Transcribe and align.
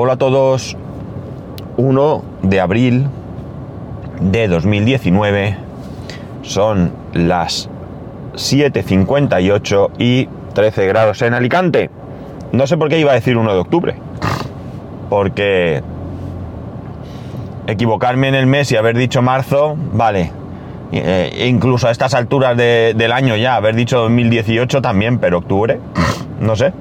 Hola 0.00 0.12
a 0.12 0.16
todos. 0.16 0.76
1 1.76 2.22
de 2.42 2.60
abril 2.60 3.08
de 4.20 4.46
2019. 4.46 5.56
Son 6.42 6.92
las 7.14 7.68
7.58 8.34 9.90
y 9.98 10.28
13 10.54 10.86
grados 10.86 11.20
en 11.22 11.34
Alicante. 11.34 11.90
No 12.52 12.68
sé 12.68 12.76
por 12.76 12.88
qué 12.88 13.00
iba 13.00 13.10
a 13.10 13.14
decir 13.14 13.36
1 13.36 13.52
de 13.52 13.58
octubre. 13.58 13.96
Porque 15.10 15.82
equivocarme 17.66 18.28
en 18.28 18.36
el 18.36 18.46
mes 18.46 18.70
y 18.70 18.76
haber 18.76 18.96
dicho 18.96 19.20
marzo, 19.20 19.74
vale. 19.94 20.30
Eh, 20.92 21.46
incluso 21.48 21.88
a 21.88 21.90
estas 21.90 22.14
alturas 22.14 22.56
de- 22.56 22.94
del 22.96 23.10
año 23.10 23.34
ya, 23.34 23.56
haber 23.56 23.74
dicho 23.74 23.98
2018 23.98 24.80
también, 24.80 25.18
pero 25.18 25.38
octubre, 25.38 25.80
no 26.40 26.54
sé. 26.54 26.72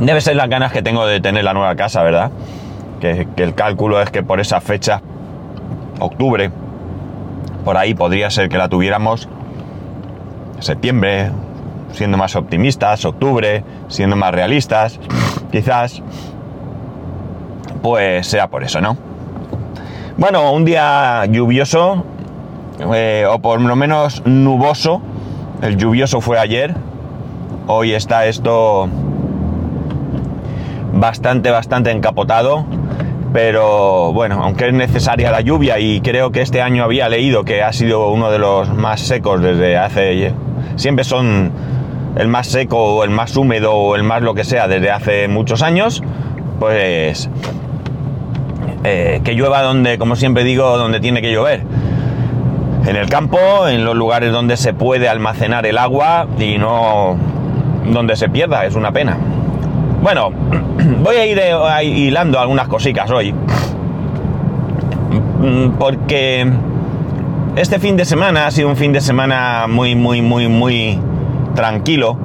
Debe 0.00 0.22
ser 0.22 0.34
las 0.34 0.48
ganas 0.48 0.72
que 0.72 0.80
tengo 0.82 1.06
de 1.06 1.20
tener 1.20 1.44
la 1.44 1.52
nueva 1.52 1.76
casa, 1.76 2.02
¿verdad? 2.02 2.30
Que, 3.00 3.28
el 3.36 3.54
cálculo 3.54 4.00
es 4.00 4.10
que 4.10 4.22
por 4.22 4.40
esa 4.40 4.62
fecha, 4.62 5.02
octubre, 5.98 6.50
por 7.66 7.76
ahí 7.76 7.92
podría 7.92 8.30
ser 8.30 8.48
que 8.48 8.56
la 8.56 8.70
tuviéramos 8.70 9.28
septiembre, 10.58 11.30
siendo 11.92 12.16
más 12.16 12.34
optimistas, 12.34 13.04
octubre, 13.04 13.62
siendo 13.88 14.16
más 14.16 14.32
realistas, 14.32 14.98
quizás, 15.52 16.02
pues 17.82 18.26
sea 18.26 18.48
por 18.48 18.64
eso, 18.64 18.80
¿no? 18.80 18.96
Bueno, 20.16 20.52
un 20.52 20.64
día 20.64 21.26
lluvioso, 21.26 22.04
eh, 22.94 23.26
o 23.28 23.38
por 23.40 23.60
lo 23.60 23.76
menos 23.76 24.22
nuboso, 24.24 25.02
el 25.60 25.76
lluvioso 25.76 26.22
fue 26.22 26.38
ayer, 26.38 26.74
hoy 27.66 27.92
está 27.92 28.26
esto 28.26 28.88
bastante, 31.00 31.50
bastante 31.50 31.90
encapotado. 31.90 32.64
Pero 33.32 34.12
bueno, 34.12 34.42
aunque 34.42 34.68
es 34.68 34.74
necesaria 34.74 35.30
la 35.30 35.40
lluvia 35.40 35.78
y 35.78 36.00
creo 36.00 36.30
que 36.32 36.42
este 36.42 36.62
año 36.62 36.84
había 36.84 37.08
leído 37.08 37.44
que 37.44 37.62
ha 37.62 37.72
sido 37.72 38.08
uno 38.10 38.30
de 38.30 38.38
los 38.38 38.68
más 38.74 39.00
secos 39.00 39.40
desde 39.40 39.76
hace... 39.76 40.34
Siempre 40.76 41.04
son 41.04 41.52
el 42.16 42.28
más 42.28 42.48
seco 42.48 42.96
o 42.96 43.04
el 43.04 43.10
más 43.10 43.36
húmedo 43.36 43.72
o 43.72 43.96
el 43.96 44.02
más 44.02 44.22
lo 44.22 44.34
que 44.34 44.44
sea 44.44 44.66
desde 44.66 44.90
hace 44.90 45.28
muchos 45.28 45.62
años. 45.62 46.02
Pues 46.58 47.30
eh, 48.82 49.20
que 49.24 49.34
llueva 49.34 49.62
donde, 49.62 49.96
como 49.96 50.16
siempre 50.16 50.42
digo, 50.42 50.76
donde 50.76 51.00
tiene 51.00 51.22
que 51.22 51.32
llover. 51.32 51.62
En 52.86 52.96
el 52.96 53.08
campo, 53.08 53.68
en 53.68 53.84
los 53.84 53.94
lugares 53.94 54.32
donde 54.32 54.56
se 54.56 54.74
puede 54.74 55.08
almacenar 55.08 55.66
el 55.66 55.78
agua 55.78 56.26
y 56.38 56.58
no 56.58 57.16
donde 57.92 58.16
se 58.16 58.28
pierda, 58.28 58.66
es 58.66 58.74
una 58.74 58.90
pena. 58.90 59.18
Bueno, 60.02 60.30
voy 61.02 61.16
a 61.16 61.26
ir 61.26 61.38
eh, 61.38 61.84
hilando 61.84 62.40
algunas 62.40 62.68
cositas 62.68 63.10
hoy. 63.10 63.34
Mm, 65.40 65.70
Porque 65.78 66.50
este 67.56 67.78
fin 67.78 67.96
de 67.96 68.04
semana 68.04 68.46
ha 68.46 68.50
sido 68.50 68.68
un 68.68 68.76
fin 68.76 68.92
de 68.92 69.00
semana 69.00 69.66
muy, 69.68 69.94
muy, 69.94 70.22
muy, 70.22 70.48
muy 70.48 70.98
tranquilo. 71.54 72.18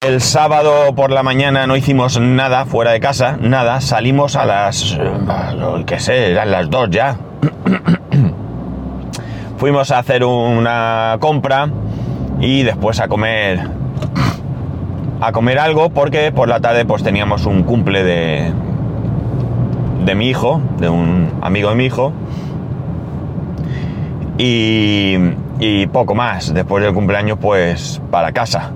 El 0.00 0.20
sábado 0.20 0.94
por 0.94 1.10
la 1.10 1.22
mañana 1.22 1.66
no 1.66 1.76
hicimos 1.76 2.20
nada 2.20 2.64
fuera 2.64 2.92
de 2.92 3.00
casa, 3.00 3.36
nada. 3.40 3.80
Salimos 3.80 4.36
a 4.36 4.46
las, 4.46 4.96
eh, 4.98 5.84
qué 5.86 5.98
sé, 5.98 6.30
eran 6.30 6.50
las 6.50 6.70
dos 6.70 6.88
ya. 6.90 7.16
Fuimos 9.58 9.90
a 9.90 9.98
hacer 9.98 10.24
una 10.24 11.16
compra 11.18 11.68
y 12.40 12.62
después 12.62 13.00
a 13.00 13.08
comer 13.08 13.68
a 15.20 15.32
comer 15.32 15.58
algo 15.58 15.90
porque 15.90 16.32
por 16.32 16.48
la 16.48 16.60
tarde 16.60 16.84
pues 16.84 17.02
teníamos 17.02 17.46
un 17.46 17.62
cumple 17.64 18.04
de 18.04 18.52
de 20.04 20.14
mi 20.14 20.28
hijo, 20.28 20.62
de 20.78 20.88
un 20.88 21.32
amigo 21.42 21.68
de 21.68 21.74
mi 21.74 21.84
hijo 21.84 22.12
y, 24.38 25.86
poco 25.92 26.14
más. 26.14 26.54
Después 26.54 26.82
del 26.82 26.94
cumpleaños 26.94 27.38
pues 27.40 28.00
para 28.10 28.32
casa. 28.32 28.70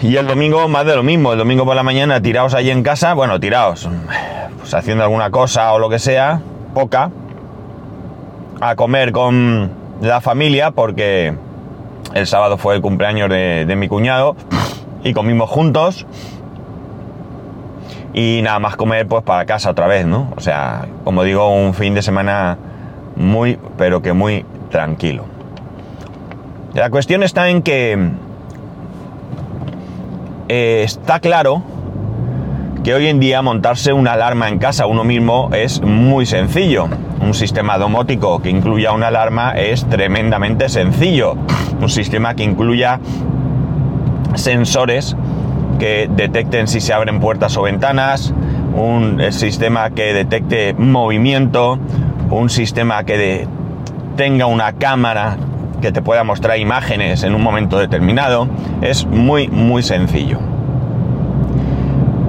Y 0.00 0.16
el 0.16 0.26
domingo 0.26 0.66
más 0.68 0.86
de 0.86 0.96
lo 0.96 1.02
mismo, 1.02 1.32
el 1.32 1.38
domingo 1.38 1.64
por 1.64 1.76
la 1.76 1.82
mañana 1.82 2.20
tiraos 2.20 2.54
allí 2.54 2.70
en 2.70 2.82
casa, 2.82 3.14
bueno, 3.14 3.38
tiraos, 3.38 3.88
pues 4.58 4.72
haciendo 4.74 5.04
alguna 5.04 5.30
cosa 5.30 5.72
o 5.72 5.78
lo 5.78 5.88
que 5.88 5.98
sea, 5.98 6.40
poca, 6.72 7.10
a 8.60 8.76
comer 8.76 9.12
con 9.12 9.70
la 10.00 10.20
familia 10.20 10.70
porque 10.70 11.34
el 12.14 12.26
sábado 12.26 12.58
fue 12.58 12.74
el 12.76 12.80
cumpleaños 12.82 13.28
de 13.28 13.74
mi 13.76 13.88
cuñado 13.88 14.36
y 15.04 15.12
comimos 15.12 15.48
juntos 15.48 16.06
y 18.14 18.40
nada 18.42 18.58
más 18.58 18.76
comer 18.76 19.06
pues 19.06 19.22
para 19.22 19.44
casa 19.44 19.70
otra 19.70 19.86
vez, 19.86 20.06
¿no? 20.06 20.32
O 20.36 20.40
sea, 20.40 20.86
como 21.04 21.22
digo, 21.22 21.48
un 21.54 21.74
fin 21.74 21.94
de 21.94 22.02
semana 22.02 22.56
muy, 23.16 23.58
pero 23.76 24.02
que 24.02 24.12
muy 24.12 24.44
tranquilo. 24.70 25.24
La 26.72 26.90
cuestión 26.90 27.22
está 27.22 27.48
en 27.48 27.62
que 27.62 27.96
eh, 30.48 30.82
está 30.84 31.20
claro 31.20 31.62
que 32.82 32.94
hoy 32.94 33.06
en 33.06 33.18
día 33.18 33.42
montarse 33.42 33.92
una 33.92 34.12
alarma 34.12 34.48
en 34.48 34.58
casa 34.58 34.86
uno 34.86 35.04
mismo 35.04 35.50
es 35.52 35.80
muy 35.80 36.26
sencillo. 36.26 36.88
Un 37.20 37.32
sistema 37.34 37.78
domótico 37.78 38.42
que 38.42 38.50
incluya 38.50 38.92
una 38.92 39.08
alarma 39.08 39.52
es 39.52 39.88
tremendamente 39.88 40.68
sencillo. 40.68 41.34
Un 41.80 41.88
sistema 41.88 42.34
que 42.34 42.44
incluya 42.44 43.00
sensores 44.34 45.16
que 45.78 46.08
detecten 46.10 46.68
si 46.68 46.80
se 46.80 46.92
abren 46.92 47.20
puertas 47.20 47.56
o 47.56 47.62
ventanas, 47.62 48.32
un 48.74 49.20
eh, 49.20 49.32
sistema 49.32 49.90
que 49.90 50.12
detecte 50.12 50.74
movimiento, 50.74 51.78
un 52.30 52.50
sistema 52.50 53.04
que 53.04 53.46
tenga 54.16 54.46
una 54.46 54.72
cámara 54.72 55.36
que 55.80 55.92
te 55.92 56.02
pueda 56.02 56.24
mostrar 56.24 56.58
imágenes 56.58 57.22
en 57.24 57.34
un 57.34 57.42
momento 57.42 57.78
determinado. 57.78 58.48
Es 58.80 59.06
muy, 59.06 59.48
muy 59.48 59.82
sencillo. 59.82 60.38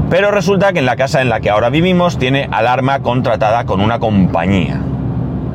Pero 0.09 0.31
resulta 0.31 0.71
que 0.73 0.79
en 0.79 0.85
la 0.85 0.95
casa 0.95 1.21
en 1.21 1.29
la 1.29 1.39
que 1.39 1.49
ahora 1.49 1.69
vivimos 1.69 2.17
tiene 2.17 2.47
alarma 2.51 2.99
contratada 2.99 3.65
con 3.65 3.81
una 3.81 3.99
compañía. 3.99 4.81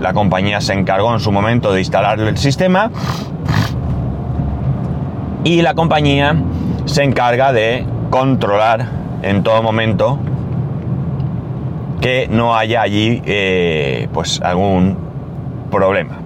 La 0.01 0.13
compañía 0.13 0.61
se 0.61 0.73
encargó 0.73 1.13
en 1.13 1.21
su 1.21 1.31
momento 1.31 1.73
de 1.73 1.81
instalar 1.81 2.19
el 2.21 2.37
sistema 2.39 2.91
y 5.45 5.63
la 5.63 5.75
compañía 5.75 6.37
se 6.85 7.03
encarga 7.03 7.53
de 7.53 7.87
controlar 8.11 8.87
en 9.23 9.43
todo 9.43 9.63
momento 9.63 10.19
que 12.01 12.29
no 12.31 12.57
haya 12.57 12.83
allí 12.83 13.23
eh, 13.25 14.09
pues 14.13 14.41
algún 14.41 14.97
problema. 15.71 16.19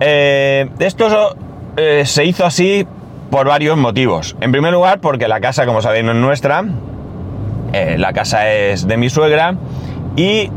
Eh, 0.00 0.68
esto 0.78 1.36
eh, 1.76 2.02
se 2.06 2.24
hizo 2.24 2.44
así 2.44 2.86
por 3.30 3.46
varios 3.46 3.76
motivos. 3.76 4.36
En 4.40 4.50
primer 4.52 4.72
lugar, 4.72 5.00
porque 5.00 5.28
la 5.28 5.40
casa, 5.40 5.66
como 5.66 5.82
sabéis, 5.82 6.04
no 6.04 6.12
es 6.12 6.18
nuestra. 6.18 6.64
La 7.96 8.12
casa 8.12 8.48
es 8.48 8.86
de 8.86 8.96
mi 8.96 9.10
suegra. 9.10 9.56
Y 10.14 10.48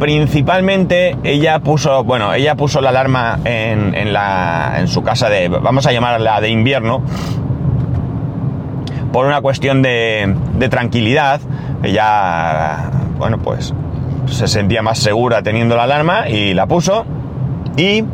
principalmente 0.00 1.16
ella 1.22 1.60
puso, 1.60 2.02
bueno, 2.02 2.34
ella 2.34 2.56
puso 2.56 2.80
la 2.80 2.88
alarma 2.88 3.38
en, 3.44 3.94
en 3.94 4.12
la, 4.12 4.74
en 4.78 4.88
su 4.88 5.02
casa 5.02 5.28
de, 5.28 5.48
vamos 5.48 5.86
a 5.86 5.92
llamarla 5.92 6.40
de 6.40 6.48
invierno, 6.48 7.02
por 9.12 9.26
una 9.26 9.40
cuestión 9.40 9.82
de, 9.82 10.34
de 10.54 10.68
tranquilidad. 10.68 11.40
Ella, 11.82 12.90
bueno, 13.18 13.38
pues 13.38 13.74
se 14.26 14.48
sentía 14.48 14.82
más 14.82 14.98
segura 14.98 15.42
teniendo 15.42 15.76
la 15.76 15.84
alarma 15.84 16.28
y 16.28 16.54
la 16.54 16.66
puso. 16.66 17.04
Y 17.76 18.04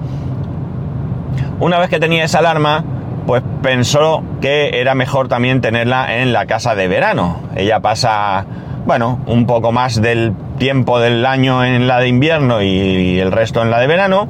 una 1.61 1.79
vez 1.79 1.89
que 1.89 2.01
tenía 2.01 2.25
esa 2.25 2.39
alarma, 2.39 2.85
pues 3.27 3.43
pensó 3.63 4.23
que 4.41 4.81
era 4.81 4.95
mejor 4.95 5.29
también 5.29 5.61
tenerla 5.61 6.17
en 6.19 6.33
la 6.33 6.47
casa 6.47 6.75
de 6.75 6.89
verano. 6.89 7.41
Ella 7.57 7.81
pasa, 7.81 8.47
bueno, 8.87 9.21
un 9.27 9.47
poco 9.47 9.73
más 9.73 10.01
del 10.01 10.33
tiempo 10.57 10.99
del 10.99 11.25
año 11.25 11.65
en 11.65 11.87
la 11.87 11.99
de 11.99 12.09
invierno 12.09 12.63
y 12.63 13.19
el 13.19 13.33
resto 13.33 13.63
en 13.63 13.71
la 13.71 13.81
de 13.81 13.87
verano. 13.87 14.29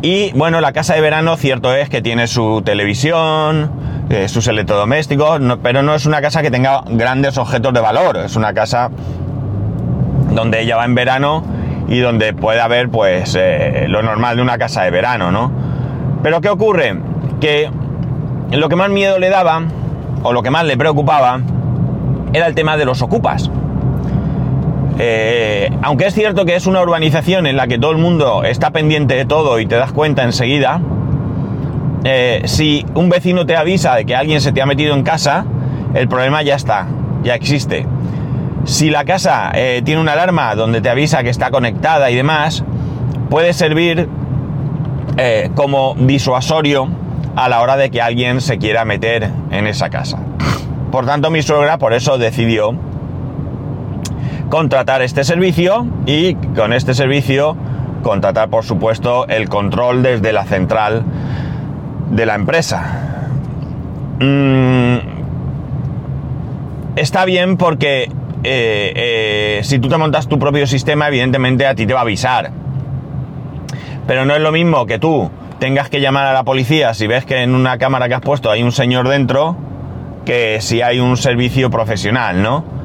Y 0.00 0.30
bueno, 0.32 0.60
la 0.60 0.72
casa 0.72 0.94
de 0.94 1.00
verano 1.00 1.36
cierto 1.36 1.74
es 1.74 1.88
que 1.88 2.00
tiene 2.00 2.28
su 2.28 2.62
televisión, 2.64 3.72
eh, 4.10 4.28
sus 4.28 4.46
electrodomésticos, 4.46 5.40
pero 5.60 5.82
no 5.82 5.94
es 5.94 6.06
una 6.06 6.20
casa 6.20 6.40
que 6.40 6.52
tenga 6.52 6.84
grandes 6.88 7.36
objetos 7.36 7.74
de 7.74 7.80
valor. 7.80 8.16
Es 8.18 8.36
una 8.36 8.54
casa 8.54 8.90
donde 10.30 10.60
ella 10.60 10.76
va 10.76 10.84
en 10.84 10.94
verano 10.94 11.42
y 11.88 11.98
donde 11.98 12.32
puede 12.32 12.60
haber 12.60 12.90
pues 12.90 13.36
eh, 13.36 13.86
lo 13.88 14.02
normal 14.02 14.36
de 14.36 14.42
una 14.42 14.56
casa 14.56 14.82
de 14.82 14.92
verano, 14.92 15.32
¿no? 15.32 15.50
Pero 16.22 16.40
¿qué 16.40 16.48
ocurre? 16.48 16.96
Que 17.40 17.68
lo 18.52 18.68
que 18.68 18.76
más 18.76 18.90
miedo 18.90 19.18
le 19.18 19.30
daba, 19.30 19.62
o 20.22 20.32
lo 20.32 20.42
que 20.42 20.50
más 20.50 20.64
le 20.64 20.76
preocupaba, 20.76 21.40
era 22.32 22.46
el 22.46 22.54
tema 22.54 22.76
de 22.76 22.84
los 22.84 23.02
ocupas. 23.02 23.50
Eh, 25.00 25.70
aunque 25.82 26.06
es 26.06 26.14
cierto 26.14 26.44
que 26.44 26.56
es 26.56 26.66
una 26.66 26.82
urbanización 26.82 27.46
en 27.46 27.56
la 27.56 27.68
que 27.68 27.78
todo 27.78 27.92
el 27.92 27.98
mundo 27.98 28.42
está 28.42 28.70
pendiente 28.70 29.14
de 29.14 29.24
todo 29.24 29.60
y 29.60 29.66
te 29.66 29.76
das 29.76 29.92
cuenta 29.92 30.24
enseguida, 30.24 30.80
eh, 32.04 32.42
si 32.46 32.84
un 32.94 33.08
vecino 33.08 33.46
te 33.46 33.56
avisa 33.56 33.94
de 33.94 34.04
que 34.04 34.16
alguien 34.16 34.40
se 34.40 34.52
te 34.52 34.60
ha 34.60 34.66
metido 34.66 34.94
en 34.94 35.04
casa, 35.04 35.46
el 35.94 36.08
problema 36.08 36.42
ya 36.42 36.56
está. 36.56 36.88
ya 37.22 37.34
existe. 37.34 37.86
Si 38.64 38.90
la 38.90 39.04
casa 39.04 39.50
eh, 39.54 39.82
tiene 39.84 40.00
una 40.00 40.12
alarma 40.12 40.54
donde 40.54 40.80
te 40.80 40.90
avisa 40.90 41.22
que 41.22 41.30
está 41.30 41.50
conectada 41.50 42.10
y 42.10 42.16
demás, 42.16 42.64
puede 43.30 43.52
servir 43.52 44.08
como 45.56 45.96
disuasorio 45.98 46.88
a 47.34 47.48
la 47.48 47.60
hora 47.60 47.76
de 47.76 47.90
que 47.90 48.00
alguien 48.00 48.40
se 48.40 48.58
quiera 48.58 48.84
meter 48.84 49.28
en 49.50 49.66
esa 49.66 49.90
casa. 49.90 50.18
Por 50.92 51.06
tanto, 51.06 51.30
mi 51.30 51.42
suegra 51.42 51.76
por 51.76 51.92
eso 51.92 52.18
decidió 52.18 52.76
contratar 54.48 55.02
este 55.02 55.24
servicio 55.24 55.86
y 56.06 56.34
con 56.34 56.72
este 56.72 56.94
servicio 56.94 57.56
contratar, 58.02 58.48
por 58.48 58.64
supuesto, 58.64 59.26
el 59.28 59.48
control 59.48 60.02
desde 60.02 60.32
la 60.32 60.44
central 60.44 61.04
de 62.10 62.26
la 62.26 62.34
empresa. 62.34 63.18
Mm, 64.20 64.96
está 66.96 67.24
bien 67.24 67.56
porque 67.56 68.04
eh, 68.44 68.92
eh, 68.94 69.60
si 69.62 69.78
tú 69.78 69.88
te 69.88 69.96
montas 69.96 70.28
tu 70.28 70.38
propio 70.38 70.66
sistema, 70.66 71.08
evidentemente 71.08 71.66
a 71.66 71.74
ti 71.74 71.86
te 71.86 71.92
va 71.92 72.00
a 72.00 72.02
avisar. 72.02 72.50
Pero 74.06 74.24
no 74.24 74.34
es 74.34 74.40
lo 74.40 74.52
mismo 74.52 74.86
que 74.86 74.98
tú 74.98 75.30
tengas 75.58 75.90
que 75.90 76.00
llamar 76.00 76.26
a 76.26 76.32
la 76.32 76.44
policía 76.44 76.94
si 76.94 77.06
ves 77.06 77.24
que 77.24 77.42
en 77.42 77.54
una 77.54 77.78
cámara 77.78 78.08
que 78.08 78.14
has 78.14 78.20
puesto 78.20 78.50
hay 78.50 78.62
un 78.62 78.72
señor 78.72 79.08
dentro, 79.08 79.56
que 80.24 80.60
si 80.60 80.82
hay 80.82 81.00
un 81.00 81.16
servicio 81.16 81.68
profesional, 81.70 82.42
¿no? 82.42 82.77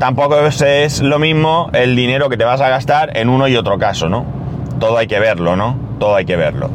Tampoco 0.00 0.46
es 0.46 1.02
lo 1.02 1.18
mismo 1.18 1.68
el 1.74 1.94
dinero 1.94 2.30
que 2.30 2.38
te 2.38 2.44
vas 2.44 2.62
a 2.62 2.70
gastar 2.70 3.18
en 3.18 3.28
uno 3.28 3.48
y 3.48 3.56
otro 3.56 3.78
caso, 3.78 4.08
¿no? 4.08 4.24
Todo 4.78 4.96
hay 4.96 5.06
que 5.06 5.20
verlo, 5.20 5.56
¿no? 5.56 5.78
Todo 5.98 6.16
hay 6.16 6.24
que 6.24 6.36
verlo. 6.36 6.70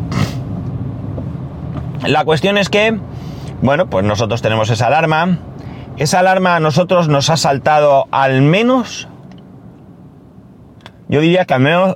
La 2.05 2.23
cuestión 2.23 2.59
es 2.59 2.69
que, 2.69 2.99
bueno, 3.63 3.89
pues 3.89 4.05
nosotros 4.05 4.43
tenemos 4.43 4.69
esa 4.69 4.85
alarma. 4.85 5.39
Esa 5.97 6.19
alarma 6.19 6.55
a 6.55 6.59
nosotros 6.59 7.07
nos 7.07 7.31
ha 7.31 7.37
saltado 7.37 8.05
al 8.11 8.43
menos, 8.43 9.07
yo 11.07 11.19
diría 11.19 11.45
que 11.45 11.55
al 11.55 11.61
menos 11.61 11.95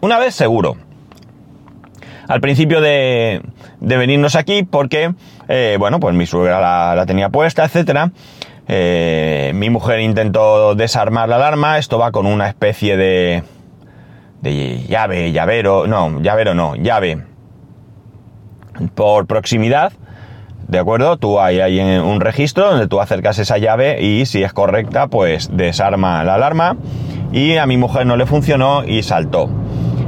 una 0.00 0.18
vez 0.18 0.34
seguro. 0.34 0.76
Al 2.26 2.40
principio 2.40 2.80
de, 2.80 3.42
venirnos 3.78 4.34
aquí, 4.34 4.64
porque, 4.64 5.14
eh, 5.46 5.76
bueno, 5.78 6.00
pues 6.00 6.16
mi 6.16 6.26
suegra 6.26 6.96
la, 6.96 7.06
tenía 7.06 7.28
puesta, 7.28 7.64
etcétera. 7.64 8.10
Eh, 8.68 9.52
mi 9.54 9.70
mujer 9.70 10.00
intentó 10.00 10.74
desarmar 10.74 11.28
la 11.28 11.36
alarma. 11.36 11.78
Esto 11.78 11.98
va 11.98 12.10
con 12.10 12.26
una 12.26 12.48
especie 12.48 12.96
de, 12.96 13.44
de 14.42 14.82
llave, 14.88 15.32
llavero, 15.32 15.86
no, 15.86 16.20
llavero 16.20 16.54
no, 16.54 16.74
llave 16.76 17.22
por 18.94 19.26
proximidad. 19.26 19.92
¿De 20.68 20.80
acuerdo? 20.80 21.16
Tú 21.16 21.38
hay, 21.38 21.60
hay 21.60 21.78
un 21.80 22.20
registro 22.20 22.70
donde 22.70 22.88
tú 22.88 23.00
acercas 23.00 23.38
esa 23.38 23.56
llave 23.58 24.02
y 24.02 24.26
si 24.26 24.42
es 24.42 24.52
correcta, 24.52 25.06
pues 25.06 25.48
desarma 25.52 26.24
la 26.24 26.34
alarma. 26.34 26.76
Y 27.30 27.56
a 27.56 27.66
mi 27.66 27.76
mujer 27.76 28.06
no 28.06 28.16
le 28.16 28.26
funcionó 28.26 28.84
y 28.84 29.02
saltó. 29.02 29.48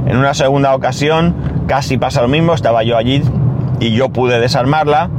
En 0.05 0.17
una 0.17 0.33
segunda 0.33 0.75
ocasión 0.75 1.63
casi 1.67 1.97
pasa 1.97 2.21
lo 2.21 2.27
mismo, 2.27 2.53
estaba 2.53 2.83
yo 2.83 2.97
allí 2.97 3.21
y 3.79 3.91
yo 3.91 4.09
pude 4.09 4.39
desarmarla. 4.39 5.09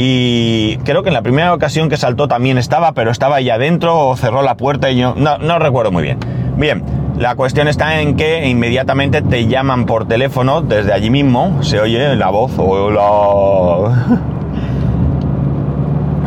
Y 0.00 0.76
creo 0.84 1.02
que 1.02 1.08
en 1.08 1.14
la 1.14 1.22
primera 1.22 1.52
ocasión 1.52 1.88
que 1.88 1.96
saltó 1.96 2.28
también 2.28 2.56
estaba, 2.56 2.92
pero 2.92 3.10
estaba 3.10 3.34
ahí 3.36 3.50
adentro 3.50 3.98
o 3.98 4.16
cerró 4.16 4.42
la 4.42 4.54
puerta 4.54 4.92
y 4.92 4.96
yo 4.98 5.16
no, 5.16 5.58
recuerdo 5.58 5.90
muy 5.90 6.04
bien. 6.04 6.20
Bien, 6.56 6.84
la 7.18 7.34
cuestión 7.34 7.66
está 7.66 8.00
en 8.00 8.14
que 8.14 8.46
inmediatamente 8.46 9.22
te 9.22 9.48
llaman 9.48 9.86
por 9.86 10.06
teléfono 10.06 10.62
desde 10.62 10.92
allí 10.92 11.10
mismo, 11.10 11.64
se 11.64 11.80
oye 11.80 12.14
la 12.14 12.30
voz 12.30 12.52
o 12.58 12.90
la... 12.92 14.20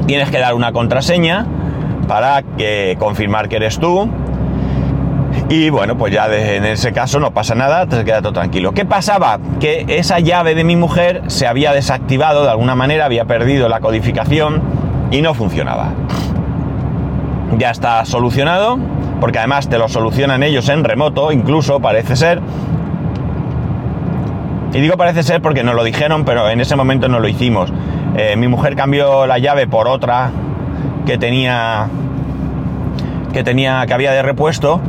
Tienes 0.06 0.30
que 0.30 0.40
dar 0.40 0.54
una 0.54 0.74
contraseña 0.74 1.46
para 2.10 2.42
que 2.42 2.98
confirmar 3.00 3.48
que 3.48 3.56
eres 3.56 3.80
tú 3.80 4.10
y 5.50 5.70
bueno, 5.70 5.98
pues 5.98 6.14
ya 6.14 6.28
en 6.34 6.66
ese 6.66 6.94
caso 6.94 7.20
no 7.20 7.34
pasa 7.34 7.56
nada, 7.56 7.86
te 7.86 8.04
queda 8.06 8.22
todo 8.22 8.34
tranquilo. 8.34 8.74
¿Qué 8.74 8.86
pasaba? 8.86 9.40
Que 9.60 9.86
esa 9.88 10.20
llave 10.20 10.56
de 10.56 10.64
mi 10.64 10.76
mujer 10.76 11.24
se 11.28 11.48
había 11.48 11.74
desactivado 11.74 12.44
de 12.44 12.50
alguna 12.52 12.76
manera, 12.76 13.06
había 13.06 13.26
perdido 13.26 13.68
la 13.68 13.80
codificación 13.80 14.62
y 15.12 15.22
no 15.22 15.34
funcionaba. 15.34 15.90
Ya 17.58 17.70
está 17.70 18.06
solucionado, 18.06 18.80
porque 19.20 19.40
además 19.40 19.68
te 19.68 19.78
lo 19.78 19.90
solucionan 19.90 20.42
ellos 20.42 20.70
en 20.70 20.84
remoto, 20.84 21.32
incluso 21.32 21.80
parece 21.80 22.16
ser. 22.16 22.42
Y 24.74 24.80
digo 24.80 24.96
parece 24.96 25.24
ser 25.24 25.42
porque 25.42 25.64
nos 25.64 25.76
lo 25.76 25.84
dijeron, 25.84 26.24
pero 26.24 26.50
en 26.50 26.62
ese 26.62 26.78
momento 26.78 27.10
no 27.10 27.20
lo 27.20 27.28
hicimos. 27.28 27.74
Eh, 28.16 28.36
mi 28.38 28.48
mujer 28.48 28.76
cambió 28.76 29.28
la 29.28 29.38
llave 29.38 29.68
por 29.68 29.88
otra 29.88 30.32
que 31.06 31.18
tenía 31.18 31.88
que 33.34 33.44
tenía 33.44 33.86
que 33.86 33.94
había 33.94 34.12
de 34.12 34.22
repuesto 34.22 34.82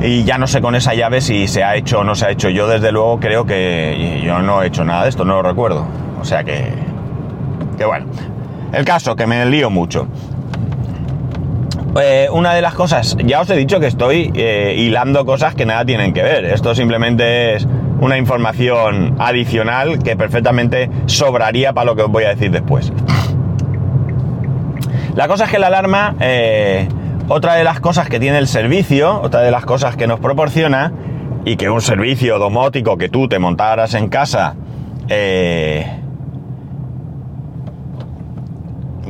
y 0.00 0.24
ya 0.24 0.38
no 0.38 0.46
sé 0.46 0.60
con 0.60 0.74
esa 0.74 0.94
llave 0.94 1.20
si 1.20 1.46
se 1.46 1.62
ha 1.62 1.76
hecho 1.76 2.00
o 2.00 2.04
no 2.04 2.14
se 2.14 2.26
ha 2.26 2.30
hecho. 2.30 2.48
Yo 2.48 2.66
desde 2.66 2.90
luego 2.90 3.20
creo 3.20 3.44
que 3.44 4.22
yo 4.24 4.40
no 4.40 4.62
he 4.62 4.68
hecho 4.68 4.84
nada 4.84 5.04
de 5.04 5.10
esto, 5.10 5.24
no 5.24 5.34
lo 5.34 5.42
recuerdo. 5.42 5.86
O 6.20 6.24
sea 6.24 6.42
que... 6.42 6.72
Que 7.76 7.84
bueno. 7.84 8.06
El 8.72 8.84
caso, 8.84 9.14
que 9.16 9.26
me 9.26 9.44
lío 9.46 9.68
mucho. 9.68 10.06
Eh, 12.00 12.28
una 12.30 12.54
de 12.54 12.62
las 12.62 12.74
cosas, 12.74 13.16
ya 13.24 13.40
os 13.40 13.50
he 13.50 13.56
dicho 13.56 13.80
que 13.80 13.88
estoy 13.88 14.30
eh, 14.34 14.76
hilando 14.78 15.26
cosas 15.26 15.54
que 15.54 15.66
nada 15.66 15.84
tienen 15.84 16.14
que 16.14 16.22
ver. 16.22 16.44
Esto 16.44 16.74
simplemente 16.74 17.56
es 17.56 17.66
una 18.00 18.16
información 18.16 19.16
adicional 19.18 20.02
que 20.02 20.16
perfectamente 20.16 20.88
sobraría 21.06 21.72
para 21.72 21.86
lo 21.86 21.96
que 21.96 22.02
os 22.02 22.10
voy 22.10 22.24
a 22.24 22.28
decir 22.30 22.50
después. 22.50 22.92
La 25.14 25.28
cosa 25.28 25.44
es 25.44 25.50
que 25.50 25.58
la 25.58 25.66
alarma... 25.66 26.14
Eh, 26.20 26.88
otra 27.32 27.54
de 27.54 27.62
las 27.62 27.78
cosas 27.78 28.08
que 28.08 28.18
tiene 28.18 28.38
el 28.38 28.48
servicio, 28.48 29.20
otra 29.20 29.40
de 29.42 29.52
las 29.52 29.64
cosas 29.64 29.94
que 29.94 30.08
nos 30.08 30.18
proporciona, 30.18 30.92
y 31.44 31.56
que 31.56 31.70
un 31.70 31.80
servicio 31.80 32.40
domótico 32.40 32.98
que 32.98 33.08
tú 33.08 33.28
te 33.28 33.38
montaras 33.38 33.94
en 33.94 34.08
casa, 34.08 34.56
eh, 35.08 35.86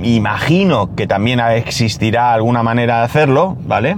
imagino 0.03 0.95
que 0.95 1.07
también 1.07 1.41
existirá 1.41 2.35
alguna 2.35 2.63
manera 2.63 2.99
de 2.99 3.05
hacerlo, 3.05 3.57
¿vale? 3.63 3.97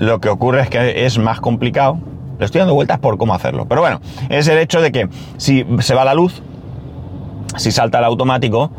Lo 0.00 0.20
que 0.20 0.30
ocurre 0.30 0.62
es 0.62 0.68
que 0.68 1.06
es 1.06 1.16
más 1.18 1.40
complicado. 1.40 1.98
Le 2.40 2.44
estoy 2.44 2.58
dando 2.58 2.74
vueltas 2.74 2.98
por 2.98 3.18
cómo 3.18 3.34
hacerlo. 3.34 3.66
Pero 3.68 3.82
bueno, 3.82 4.00
es 4.30 4.48
el 4.48 4.58
hecho 4.58 4.80
de 4.80 4.90
que 4.90 5.08
si 5.36 5.64
se 5.78 5.94
va 5.94 6.04
la 6.04 6.14
luz, 6.14 6.42
si 7.56 7.70
salta 7.70 7.98
el 7.98 8.04
automático, 8.04 8.72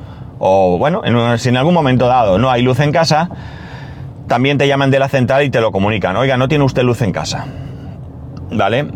o 0.44 0.78
bueno, 0.80 1.04
si 1.38 1.50
en 1.50 1.58
algún 1.58 1.76
momento 1.76 2.08
dado 2.08 2.40
no 2.40 2.50
hay 2.50 2.64
luz 2.64 2.80
en 2.80 2.92
casa, 2.92 3.30
también 4.28 4.58
te 4.58 4.68
llaman 4.68 4.90
de 4.90 4.98
la 4.98 5.08
central 5.08 5.44
y 5.44 5.52
te 5.52 5.62
lo 5.62 5.72
comunican. 5.72 6.16
Oiga, 6.18 6.36
no 6.36 6.48
tiene 6.48 6.64
usted 6.64 6.82
luz 6.82 7.04
en 7.04 7.12
casa. 7.12 7.46
¿Vale? 8.50 8.88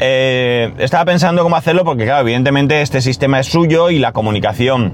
Eh, 0.00 0.72
estaba 0.78 1.04
pensando 1.04 1.44
cómo 1.44 1.54
hacerlo 1.54 1.84
porque, 1.84 2.04
claro, 2.04 2.22
evidentemente 2.22 2.82
este 2.82 3.00
sistema 3.00 3.38
es 3.38 3.46
suyo 3.46 3.90
y 3.90 4.00
la 4.00 4.12
comunicación 4.12 4.92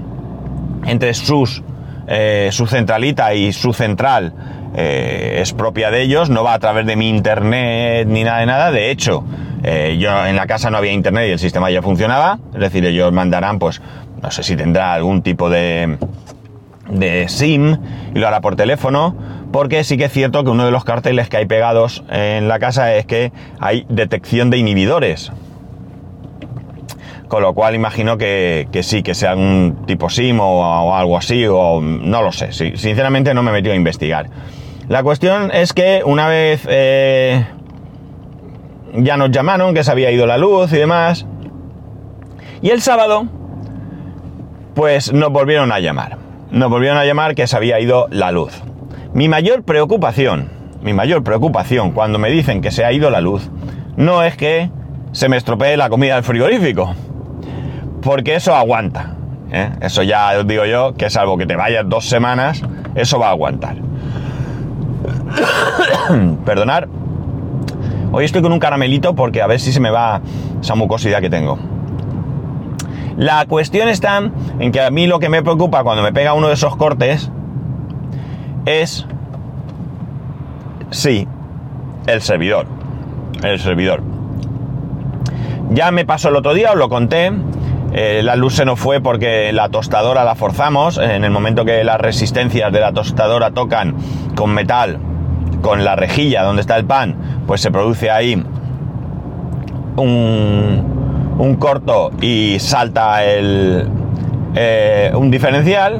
entre 0.85 1.15
sus, 1.15 1.63
eh, 2.07 2.49
su 2.51 2.67
centralita 2.67 3.33
y 3.33 3.51
su 3.51 3.73
central 3.73 4.33
eh, 4.75 5.39
es 5.41 5.53
propia 5.53 5.89
de 5.89 6.03
ellos, 6.03 6.29
no 6.29 6.43
va 6.43 6.53
a 6.53 6.59
través 6.59 6.85
de 6.85 6.95
mi 6.95 7.09
internet 7.09 8.07
ni 8.07 8.23
nada 8.23 8.39
de 8.41 8.45
nada. 8.45 8.71
De 8.71 8.91
hecho, 8.91 9.23
yo 9.63 10.25
en 10.25 10.35
la 10.35 10.47
casa 10.47 10.69
no 10.69 10.77
había 10.77 10.91
internet 10.93 11.27
y 11.27 11.31
el 11.31 11.39
sistema 11.39 11.69
ya 11.71 11.81
funcionaba. 11.81 12.39
Es 12.53 12.59
decir, 12.59 12.85
ellos 12.85 13.11
mandarán 13.11 13.59
pues 13.59 13.81
no 14.21 14.31
sé 14.31 14.43
si 14.43 14.55
tendrá 14.55 14.93
algún 14.93 15.21
tipo 15.21 15.49
de, 15.49 15.97
de 16.89 17.27
SIM 17.29 17.77
y 18.13 18.19
lo 18.19 18.27
hará 18.27 18.41
por 18.41 18.55
teléfono, 18.55 19.15
porque 19.51 19.83
sí 19.83 19.97
que 19.97 20.05
es 20.05 20.11
cierto 20.11 20.43
que 20.43 20.49
uno 20.49 20.65
de 20.65 20.71
los 20.71 20.83
carteles 20.83 21.29
que 21.29 21.37
hay 21.37 21.45
pegados 21.45 22.03
en 22.09 22.47
la 22.47 22.59
casa 22.59 22.93
es 22.95 23.05
que 23.05 23.31
hay 23.59 23.85
detección 23.89 24.49
de 24.49 24.57
inhibidores. 24.57 25.31
Con 27.27 27.41
lo 27.41 27.53
cual 27.53 27.75
imagino 27.75 28.17
que, 28.17 28.67
sí, 28.83 29.03
que 29.03 29.13
sea 29.13 29.35
un 29.35 29.83
tipo 29.85 30.09
SIM 30.09 30.39
o, 30.39 30.95
algo 30.95 31.17
así, 31.17 31.45
o 31.45 31.81
no 31.81 32.21
lo 32.21 32.31
sé. 32.31 32.51
sinceramente 32.53 33.33
no 33.33 33.43
me 33.43 33.51
he 33.51 33.53
metido 33.53 33.73
a 33.73 33.75
investigar. 33.75 34.29
La 34.87 35.03
cuestión 35.03 35.51
es 35.53 35.73
que 35.73 36.01
una 36.05 36.29
vez 36.29 36.65
eh, 36.69 37.45
ya 38.93 39.17
nos 39.17 39.31
llamaron, 39.31 39.73
que 39.73 39.83
se 39.83 39.91
había 39.91 40.09
ido 40.11 40.25
la 40.25 40.37
luz 40.37 40.71
y 40.71 40.77
demás, 40.77 41.25
y 42.61 42.69
el 42.69 42.81
sábado 42.81 43.27
pues 44.77 45.11
nos 45.11 45.31
volvieron 45.31 45.71
a 45.71 45.79
llamar. 45.79 46.19
Nos 46.51 46.69
volvieron 46.69 46.99
a 46.99 47.03
llamar 47.03 47.33
que 47.33 47.47
se 47.47 47.57
había 47.57 47.79
ido 47.79 48.05
la 48.11 48.31
luz. 48.31 48.61
Mi 49.11 49.27
mayor 49.27 49.63
preocupación, 49.63 50.49
mi 50.83 50.93
mayor 50.93 51.23
preocupación 51.23 51.93
cuando 51.93 52.19
me 52.19 52.29
dicen 52.29 52.61
que 52.61 52.69
se 52.69 52.85
ha 52.85 52.91
ido 52.91 53.09
la 53.09 53.19
luz, 53.19 53.49
no 53.95 54.21
es 54.21 54.37
que 54.37 54.69
se 55.13 55.29
me 55.29 55.37
estropee 55.37 55.77
la 55.77 55.89
comida 55.89 56.13
del 56.13 56.23
frigorífico, 56.23 56.93
porque 58.03 58.35
eso 58.35 58.53
aguanta. 58.53 59.15
¿eh? 59.51 59.71
Eso 59.81 60.03
ya 60.03 60.37
os 60.37 60.45
digo 60.45 60.63
yo, 60.65 60.93
que 60.93 61.09
salvo 61.09 61.39
que 61.39 61.47
te 61.47 61.55
vayas 61.55 61.89
dos 61.89 62.07
semanas, 62.07 62.61
eso 62.93 63.17
va 63.17 63.29
a 63.29 63.31
aguantar. 63.31 63.77
Perdonar. 66.45 66.87
Hoy 68.11 68.25
estoy 68.25 68.43
con 68.43 68.51
un 68.51 68.59
caramelito 68.59 69.15
porque 69.15 69.41
a 69.41 69.47
ver 69.47 69.59
si 69.59 69.73
se 69.73 69.79
me 69.79 69.89
va 69.89 70.21
esa 70.61 70.75
mucosidad 70.75 71.19
que 71.19 71.31
tengo. 71.31 71.57
La 73.17 73.47
cuestión 73.47 73.89
está 73.89 74.21
en 74.59 74.71
que 74.71 74.79
a 74.79 74.91
mí 74.91 75.07
lo 75.07 75.17
que 75.17 75.27
me 75.27 75.41
preocupa 75.41 75.83
cuando 75.83 76.03
me 76.03 76.13
pega 76.13 76.33
uno 76.33 76.47
de 76.47 76.53
esos 76.53 76.75
cortes 76.77 77.31
es, 78.67 79.07
sí, 80.91 81.27
el 82.05 82.21
servidor. 82.21 82.67
El 83.43 83.59
servidor. 83.59 84.03
Ya 85.71 85.89
me 85.89 86.05
pasó 86.05 86.29
el 86.29 86.35
otro 86.35 86.53
día, 86.53 86.71
os 86.71 86.77
lo 86.77 86.89
conté. 86.89 87.31
Eh, 87.93 88.21
la 88.23 88.35
luz 88.35 88.53
se 88.53 88.65
nos 88.65 88.79
fue 88.79 89.01
porque 89.01 89.51
la 89.51 89.69
tostadora 89.69 90.23
la 90.23 90.35
forzamos. 90.35 90.99
En 90.99 91.23
el 91.23 91.31
momento 91.31 91.65
que 91.65 91.83
las 91.83 91.99
resistencias 91.99 92.71
de 92.71 92.79
la 92.79 92.93
tostadora 92.93 93.49
tocan 93.49 93.95
con 94.35 94.51
metal, 94.51 94.99
con 95.63 95.83
la 95.83 95.95
rejilla 95.95 96.43
donde 96.43 96.61
está 96.61 96.77
el 96.77 96.85
pan, 96.85 97.15
pues 97.47 97.61
se 97.61 97.71
produce 97.71 98.11
ahí 98.11 98.43
un, 99.95 100.96
un 101.37 101.55
corto 101.55 102.11
y 102.21 102.57
salta 102.59 103.23
el, 103.23 103.87
eh, 104.55 105.11
un 105.15 105.31
diferencial, 105.31 105.99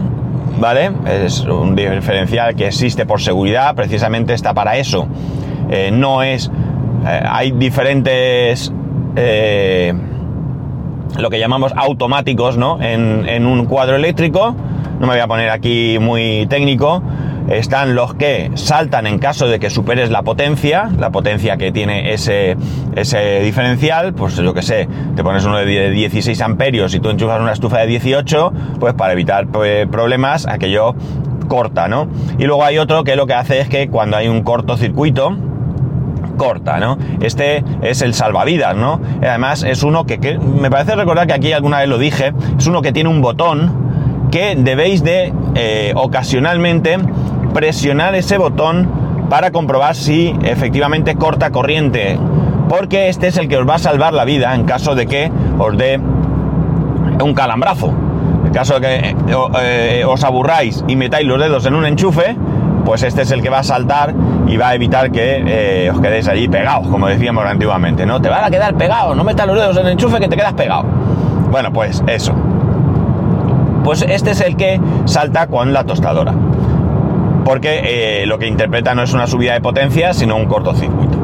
¿vale? 0.60 0.92
Es 1.06 1.42
un 1.42 1.76
diferencial 1.76 2.56
que 2.56 2.68
existe 2.68 3.06
por 3.06 3.22
seguridad, 3.22 3.76
precisamente 3.76 4.34
está 4.34 4.54
para 4.54 4.78
eso. 4.78 5.08
Eh, 5.70 5.92
no 5.92 6.24
es... 6.24 6.52
hay 7.06 7.52
diferentes 7.52 8.72
lo 11.18 11.30
que 11.30 11.40
llamamos 11.40 11.74
automáticos, 11.76 12.58
¿no? 12.58 12.80
En, 12.82 13.46
un 13.46 13.66
cuadro 13.66 13.96
eléctrico, 13.96 14.56
no 15.00 15.08
me 15.08 15.14
voy 15.14 15.20
a 15.20 15.28
poner 15.28 15.50
aquí 15.50 15.98
muy 16.00 16.46
técnico, 16.48 17.02
están 17.48 17.96
los 17.96 18.14
que 18.14 18.52
saltan 18.56 19.08
en 19.08 19.20
caso 19.20 19.48
de 19.48 19.60
que 19.60 19.70
superes 19.70 20.10
la 20.10 20.24
potencia, 20.24 20.90
la 20.98 21.12
potencia 21.12 21.58
que 21.58 21.72
tiene 21.72 22.14
ese, 22.14 22.58
ese 22.96 23.42
diferencial, 23.42 24.14
pues 24.14 24.36
yo 24.36 24.54
que 24.54 24.62
sé, 24.62 24.88
te 25.16 25.24
pones 25.24 25.46
uno 25.46 25.58
de 25.58 25.92
16 25.92 26.40
amperios 26.42 26.94
y 26.94 27.00
tú 27.00 27.10
enchufas 27.10 27.40
una 27.40 27.54
estufa 27.54 27.80
de 27.80 27.88
18, 27.88 28.54
pues 28.80 28.94
para 28.94 29.14
evitar 29.14 29.48
pues, 29.48 29.88
problemas, 29.88 30.46
aquello 30.48 30.96
corta, 31.48 31.88
¿no? 31.88 32.08
Y 32.38 32.46
luego 32.46 32.64
hay 32.64 32.78
otro 32.78 33.04
que 33.04 33.16
lo 33.16 33.26
que 33.26 33.34
hace 33.34 33.60
es 33.60 33.70
que 33.70 33.88
cuando 33.88 34.18
hay 34.18 34.28
un 34.28 34.44
cortocircuito, 34.44 35.38
corta, 36.38 36.80
¿no? 36.80 36.98
Este 37.22 37.64
es 37.82 38.02
el 38.02 38.14
salvavidas, 38.14 38.76
¿no? 38.76 39.02
Además 39.22 39.64
es 39.64 39.84
uno 39.84 40.06
que, 40.06 40.38
me 40.38 40.70
parece 40.70 40.96
recordar 40.96 41.28
que 41.28 41.34
aquí 41.34 41.52
alguna 41.52 41.80
vez 41.80 41.90
lo 41.90 41.98
dije, 41.98 42.34
es 42.58 42.68
uno 42.68 42.82
que 42.82 42.92
tiene 42.92 43.10
un 43.10 43.22
botón 43.22 43.88
que 44.32 44.56
debéis 44.56 45.04
de 45.04 45.34
eh, 45.56 45.94
ocasionalmente 45.96 46.98
presionar 47.58 48.14
ese 48.14 48.38
botón 48.38 48.88
para 49.32 49.50
comprobar 49.50 49.96
si 49.96 50.36
efectivamente 50.44 51.16
corta 51.16 51.50
corriente, 51.50 52.20
porque 52.70 53.10
este 53.10 53.30
es 53.30 53.38
el 53.38 53.48
que 53.48 53.58
os 53.58 53.68
va 53.68 53.76
a 53.76 53.80
salvar 53.80 54.14
la 54.14 54.26
vida 54.26 54.54
en 54.54 54.64
caso 54.66 54.94
de 54.94 55.08
que 55.08 55.32
os 55.58 55.76
dé 55.76 55.98
un 55.98 57.34
calambrazo. 57.34 57.92
En 58.46 58.54
caso 58.54 58.80
de 58.80 58.82
que 58.82 59.16
eh, 59.60 60.06
os 60.06 60.24
aburráis 60.24 60.84
y 60.88 60.96
metáis 60.96 61.26
los 61.26 61.40
dedos 61.40 61.66
en 61.66 61.74
un 61.74 61.88
enchufe, 61.88 62.38
pues 62.86 63.02
este 63.02 63.24
es 63.24 63.32
el 63.32 63.42
que 63.42 63.50
va 63.50 63.58
a 63.58 63.64
saltar 63.64 64.14
y 64.46 64.56
va 64.56 64.70
a 64.70 64.76
evitar 64.76 65.10
que 65.10 65.44
eh, 65.48 65.90
os 65.90 66.00
quedéis 66.00 66.28
allí 66.28 66.48
pegados, 66.48 66.88
como 66.90 67.08
decíamos 67.08 67.44
antiguamente, 67.44 68.06
¿no? 68.06 68.22
Te 68.22 68.30
van 68.30 68.44
a 68.44 68.52
quedar 68.52 68.76
pegados, 68.76 69.18
no 69.18 69.24
metas 69.24 69.48
los 69.48 69.56
dedos 69.56 69.78
en 69.78 69.88
el 69.88 69.94
enchufe 69.94 70.20
que 70.20 70.28
te 70.28 70.36
quedas 70.36 70.54
pegado. 70.54 70.84
Bueno, 71.50 71.74
pues 71.74 72.04
eso. 72.06 72.36
Pues 73.84 74.04
este 74.04 74.30
es 74.30 74.42
el 74.42 74.56
que 74.56 74.80
salta 75.06 75.48
con 75.48 75.74
la 75.74 75.86
tostadora. 75.86 76.36
Porque 77.46 78.22
eh, 78.22 78.26
lo 78.26 78.38
que 78.40 78.48
interpreta 78.48 78.94
no 78.96 79.04
es 79.04 79.14
una 79.14 79.28
subida 79.28 79.54
de 79.54 79.62
potencia, 79.62 80.14
sino 80.14 80.36
un 80.36 80.46
cortocircuito. 80.46 81.18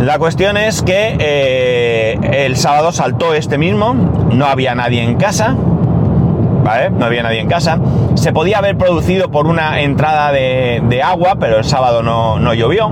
La 0.00 0.18
cuestión 0.18 0.56
es 0.56 0.82
que 0.82 1.16
eh, 1.18 2.18
el 2.44 2.56
sábado 2.56 2.90
saltó 2.90 3.34
este 3.34 3.56
mismo, 3.56 3.94
no 3.94 4.46
había 4.46 4.74
nadie 4.74 5.02
en 5.02 5.16
casa, 5.16 5.54
no 5.54 7.04
había 7.04 7.22
nadie 7.22 7.40
en 7.40 7.48
casa. 7.48 7.78
Se 8.14 8.32
podía 8.32 8.58
haber 8.58 8.76
producido 8.76 9.30
por 9.30 9.46
una 9.46 9.80
entrada 9.80 10.32
de, 10.32 11.02
agua, 11.04 11.36
pero 11.38 11.58
el 11.58 11.64
sábado 11.64 12.02
no, 12.02 12.54
llovió. 12.54 12.90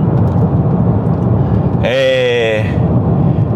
Eh, 1.83 2.63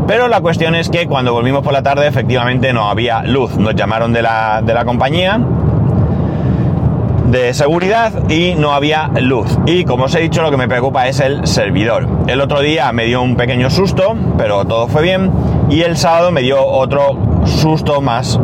pero 0.08 0.28
la 0.28 0.42
cuestión 0.42 0.76
es 0.76 0.90
que 0.90 1.08
cuando 1.08 1.34
volvimos 1.34 1.64
por 1.64 1.72
la 1.72 1.82
tarde 1.82 2.08
efectivamente 2.08 2.74
no 2.74 2.90
había 2.90 3.24
luz. 3.24 3.58
Nos 3.58 3.76
llamaron 3.76 4.12
de 4.12 4.22
la, 4.22 4.62
de 4.64 4.74
la 4.74 4.84
compañía 4.84 5.40
de 7.36 7.54
seguridad 7.54 8.30
y 8.30 8.56
no 8.56 8.74
había 8.74 9.10
luz. 9.20 9.58
Y 9.66 9.84
como 9.84 10.06
os 10.06 10.16
he 10.16 10.20
dicho, 10.20 10.42
lo 10.42 10.52
que 10.52 10.58
me 10.58 10.68
preocupa 10.68 11.08
es 11.08 11.20
el 11.20 11.46
servidor. 11.48 12.08
El 12.28 12.42
otro 12.42 12.62
día 12.62 12.92
me 12.92 13.06
dio 13.06 13.22
un 13.22 13.36
pequeño 13.36 13.70
susto, 13.70 14.16
pero 14.38 14.66
todo 14.66 14.88
fue 14.88 15.02
bien. 15.02 15.32
Y 15.70 15.82
el 15.82 15.98
sábado 15.98 16.32
me 16.32 16.42
dio 16.42 16.66
otro 16.66 17.18
susto 17.46 18.02
más 18.02 18.40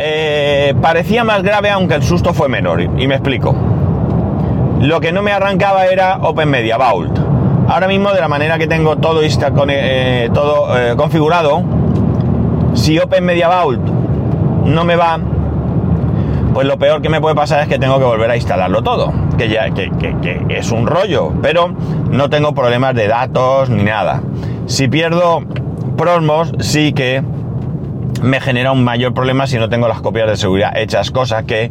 eh, 0.00 0.74
parecía 0.80 1.24
más 1.24 1.42
grave 1.42 1.70
aunque 1.70 1.94
el 1.94 2.02
susto 2.02 2.32
fue 2.32 2.48
menor. 2.48 2.80
Y 2.82 3.06
me 3.06 3.14
explico. 3.14 3.54
Lo 4.80 5.00
que 5.00 5.10
no 5.12 5.22
me 5.22 5.32
arrancaba 5.32 5.86
era 5.86 6.18
Open 6.22 6.48
Media 6.50 6.76
Vault. 6.76 7.18
Ahora 7.68 7.88
mismo 7.88 8.12
de 8.12 8.20
la 8.20 8.28
manera 8.28 8.58
que 8.58 8.66
tengo 8.66 8.96
todo, 8.96 9.20
eh, 9.22 10.30
todo 10.32 10.78
eh, 10.78 10.96
configurado, 10.96 11.62
si 12.74 12.98
Open 12.98 13.24
Media 13.24 13.48
Vault 13.48 13.80
no 14.64 14.84
me 14.84 14.96
va, 14.96 15.18
pues 16.52 16.66
lo 16.66 16.78
peor 16.78 17.02
que 17.02 17.08
me 17.08 17.20
puede 17.20 17.34
pasar 17.34 17.62
es 17.62 17.68
que 17.68 17.78
tengo 17.78 17.98
que 17.98 18.04
volver 18.04 18.30
a 18.30 18.36
instalarlo 18.36 18.82
todo. 18.82 19.12
Que 19.36 19.48
ya 19.48 19.70
que, 19.70 19.90
es 20.48 20.70
un 20.70 20.86
rollo, 20.86 21.32
pero 21.42 21.68
no 22.10 22.30
tengo 22.30 22.54
problemas 22.54 22.94
de 22.94 23.08
datos 23.08 23.70
ni 23.70 23.84
nada. 23.84 24.22
Si 24.66 24.88
pierdo 24.88 25.42
Prosmos, 25.96 26.52
sí 26.60 26.92
que 26.92 27.22
me 28.22 28.40
genera 28.40 28.72
un 28.72 28.84
mayor 28.84 29.14
problema 29.14 29.46
si 29.46 29.58
no 29.58 29.68
tengo 29.68 29.88
las 29.88 30.00
copias 30.00 30.28
de 30.28 30.36
seguridad 30.36 30.76
hechas, 30.76 31.10
cosa 31.10 31.44
que, 31.44 31.70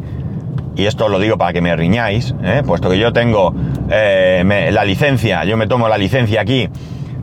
y 0.75 0.85
esto 0.85 1.09
lo 1.09 1.19
digo 1.19 1.37
para 1.37 1.53
que 1.53 1.61
me 1.61 1.75
riñáis, 1.75 2.35
¿eh? 2.43 2.63
puesto 2.65 2.89
que 2.89 2.97
yo 2.97 3.13
tengo 3.13 3.53
eh, 3.89 4.69
la 4.71 4.85
licencia, 4.85 5.43
yo 5.45 5.57
me 5.57 5.67
tomo 5.67 5.87
la 5.87 5.97
licencia 5.97 6.41
aquí 6.41 6.69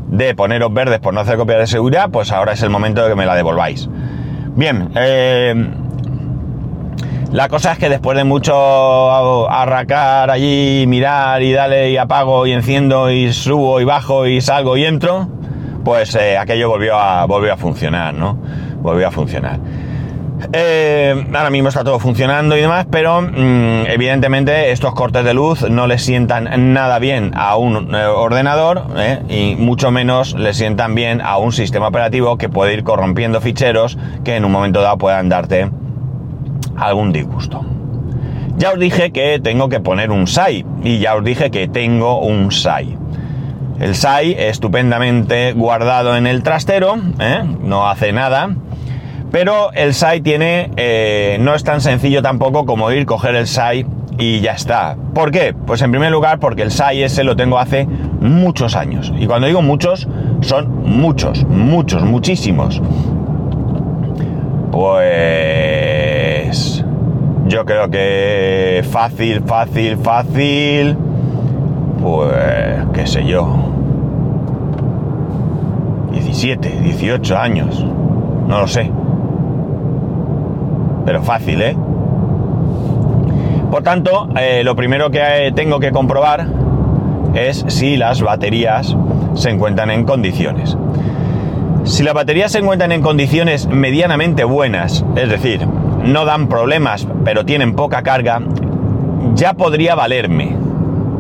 de 0.08 0.34
poneros 0.34 0.73
verdes 0.73 1.00
por 1.00 1.14
no 1.14 1.20
hacer 1.20 1.37
copias 1.37 1.58
de 1.58 1.66
seguridad, 1.66 2.11
pues 2.11 2.30
ahora 2.32 2.52
es 2.52 2.62
el 2.62 2.70
momento 2.70 3.02
de 3.02 3.11
que 3.11 3.16
me 3.16 3.26
la 3.26 3.34
devolváis. 3.34 3.88
Bien, 4.56 4.90
eh, 4.94 5.54
la 7.34 7.48
cosa 7.48 7.72
es 7.72 7.78
que 7.78 7.88
después 7.88 8.16
de 8.16 8.22
mucho 8.22 9.50
arracar 9.50 10.30
allí, 10.30 10.84
mirar 10.86 11.42
y 11.42 11.52
dale 11.52 11.90
y 11.90 11.96
apago 11.96 12.46
y 12.46 12.52
enciendo 12.52 13.10
y 13.10 13.32
subo 13.32 13.80
y 13.80 13.84
bajo 13.84 14.28
y 14.28 14.40
salgo 14.40 14.76
y 14.76 14.84
entro, 14.84 15.26
pues 15.84 16.16
aquello 16.16 16.68
volvió 16.68 16.96
a, 16.96 17.26
volvió 17.26 17.52
a 17.52 17.56
funcionar, 17.56 18.14
¿no? 18.14 18.38
volvió 18.80 19.08
a 19.08 19.10
funcionar. 19.10 19.58
Eh, 20.52 21.26
ahora 21.34 21.50
mismo 21.50 21.70
está 21.70 21.82
todo 21.82 21.98
funcionando 21.98 22.56
y 22.56 22.60
demás, 22.60 22.86
pero 22.88 23.20
mm, 23.20 23.86
evidentemente 23.86 24.70
estos 24.70 24.94
cortes 24.94 25.24
de 25.24 25.34
luz 25.34 25.68
no 25.68 25.88
le 25.88 25.98
sientan 25.98 26.72
nada 26.72 27.00
bien 27.00 27.32
a 27.34 27.56
un 27.56 27.92
eh, 27.96 28.04
ordenador 28.04 28.84
eh, 28.96 29.22
y 29.28 29.56
mucho 29.56 29.90
menos 29.90 30.34
le 30.34 30.54
sientan 30.54 30.94
bien 30.94 31.20
a 31.20 31.38
un 31.38 31.50
sistema 31.50 31.88
operativo 31.88 32.38
que 32.38 32.48
puede 32.48 32.74
ir 32.74 32.84
corrompiendo 32.84 33.40
ficheros 33.40 33.98
que 34.22 34.36
en 34.36 34.44
un 34.44 34.52
momento 34.52 34.82
dado 34.82 34.98
puedan 34.98 35.28
darte 35.28 35.70
algún 36.76 37.12
disgusto. 37.12 37.64
Ya 38.57 38.73
os 38.73 38.78
dije 38.78 39.11
que 39.11 39.40
tengo 39.40 39.69
que 39.69 39.81
poner 39.81 40.11
un 40.11 40.26
SAI 40.26 40.64
y 40.83 40.99
ya 40.99 41.16
os 41.16 41.25
dije 41.25 41.50
que 41.50 41.69
tengo 41.69 42.21
un 42.21 42.52
SAI. 42.52 42.97
El 43.81 43.95
SAI 43.95 44.37
estupendamente 44.38 45.52
guardado 45.52 46.16
en 46.16 46.26
el 46.26 46.43
trastero, 46.43 46.97
no 47.61 47.88
hace 47.88 48.12
nada 48.12 48.50
pero 49.35 49.73
el 49.73 49.95
SAI 49.95 50.21
tiene, 50.21 50.71
eh, 50.76 51.38
no 51.40 51.57
es 51.57 51.64
tan 51.64 51.81
sencillo 51.81 52.23
tampoco 52.23 52.64
como 52.66 52.93
ir, 52.93 53.04
coger 53.04 53.35
el 53.35 53.49
SAI 53.49 53.85
y 54.16 54.38
ya 54.38 54.52
está. 54.52 54.97
¿Por 55.12 55.33
qué? 55.33 55.52
Pues 55.66 55.83
en 55.83 55.90
primer 55.90 56.12
lugar 56.12 56.38
porque 56.38 56.62
el 56.62 56.71
SAI 56.71 57.02
ese 57.02 57.25
lo 57.25 57.35
tengo 57.35 57.59
hace 57.59 57.85
muchos 58.21 58.76
años. 58.76 59.12
Y 59.19 59.26
cuando 59.26 59.49
digo 59.49 59.61
muchos, 59.61 60.07
son 60.40 60.85
muchos, 60.85 61.45
muchos, 61.47 62.04
muchísimos. 62.04 62.81
Pues... 64.71 66.13
Yo 67.46 67.64
creo 67.64 67.90
que 67.90 68.84
fácil, 68.90 69.42
fácil, 69.42 69.96
fácil. 69.98 70.96
Pues, 72.00 72.32
qué 72.92 73.06
sé 73.06 73.24
yo. 73.24 73.56
17, 76.12 76.80
18 76.82 77.36
años. 77.36 77.84
No 78.48 78.60
lo 78.60 78.68
sé 78.68 78.90
pero 81.04 81.22
fácil, 81.22 81.62
¿eh? 81.62 81.76
Por 83.70 83.82
tanto, 83.82 84.28
eh, 84.38 84.62
lo 84.64 84.76
primero 84.76 85.10
que 85.10 85.52
tengo 85.54 85.80
que 85.80 85.90
comprobar 85.90 86.46
es 87.34 87.64
si 87.68 87.96
las 87.96 88.22
baterías 88.22 88.96
se 89.34 89.50
encuentran 89.50 89.90
en 89.90 90.04
condiciones. 90.04 90.76
Si 91.84 92.02
las 92.02 92.14
baterías 92.14 92.52
se 92.52 92.60
encuentran 92.60 92.92
en 92.92 93.02
condiciones 93.02 93.66
medianamente 93.66 94.44
buenas, 94.44 95.04
es 95.16 95.28
decir, 95.28 95.66
no 96.04 96.25
dan 96.25 96.49
problemas, 96.49 97.06
pero 97.25 97.44
tienen 97.44 97.75
poca 97.75 98.02
carga, 98.02 98.40
ya 99.34 99.54
podría 99.54 99.94
valerme. 99.94 100.56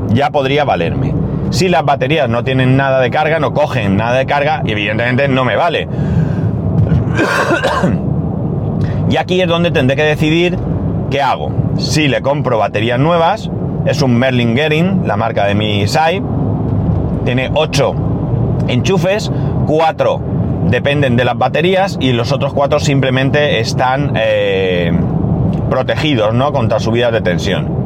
Ya 0.08 0.30
podría 0.30 0.64
valerme. 0.64 1.14
Si 1.50 1.68
las 1.68 1.84
baterías 1.84 2.28
no 2.28 2.44
tienen 2.44 2.76
nada 2.76 3.00
de 3.00 3.10
carga, 3.10 3.40
no 3.40 3.54
cogen 3.54 3.96
nada 3.96 4.18
de 4.18 4.26
carga, 4.26 4.62
evidentemente 4.66 5.28
no 5.28 5.44
me 5.44 5.56
vale. 5.56 5.88
y 9.10 9.16
aquí 9.16 9.40
es 9.40 9.48
donde 9.48 9.70
tendré 9.70 9.96
que 9.96 10.02
decidir 10.02 10.58
qué 11.10 11.22
hago. 11.22 11.50
Si 11.78 12.08
le 12.08 12.22
compro 12.22 12.58
baterías 12.58 12.98
nuevas, 12.98 13.50
es 13.86 14.02
un 14.02 14.16
Merlin 14.16 14.54
Gering, 14.54 15.06
la 15.06 15.16
marca 15.16 15.46
de 15.46 15.54
mi 15.54 15.86
SAI, 15.86 16.22
tiene 17.24 17.50
8 17.54 17.94
enchufes, 18.68 19.30
4 19.66 20.33
dependen 20.70 21.16
de 21.16 21.24
las 21.24 21.36
baterías 21.36 21.96
y 22.00 22.12
los 22.12 22.32
otros 22.32 22.54
4 22.54 22.80
simplemente 22.80 23.60
están 23.60 24.12
eh, 24.16 24.92
protegidos 25.70 26.34
¿no? 26.34 26.52
contra 26.52 26.80
subidas 26.80 27.12
de 27.12 27.20
tensión. 27.20 27.84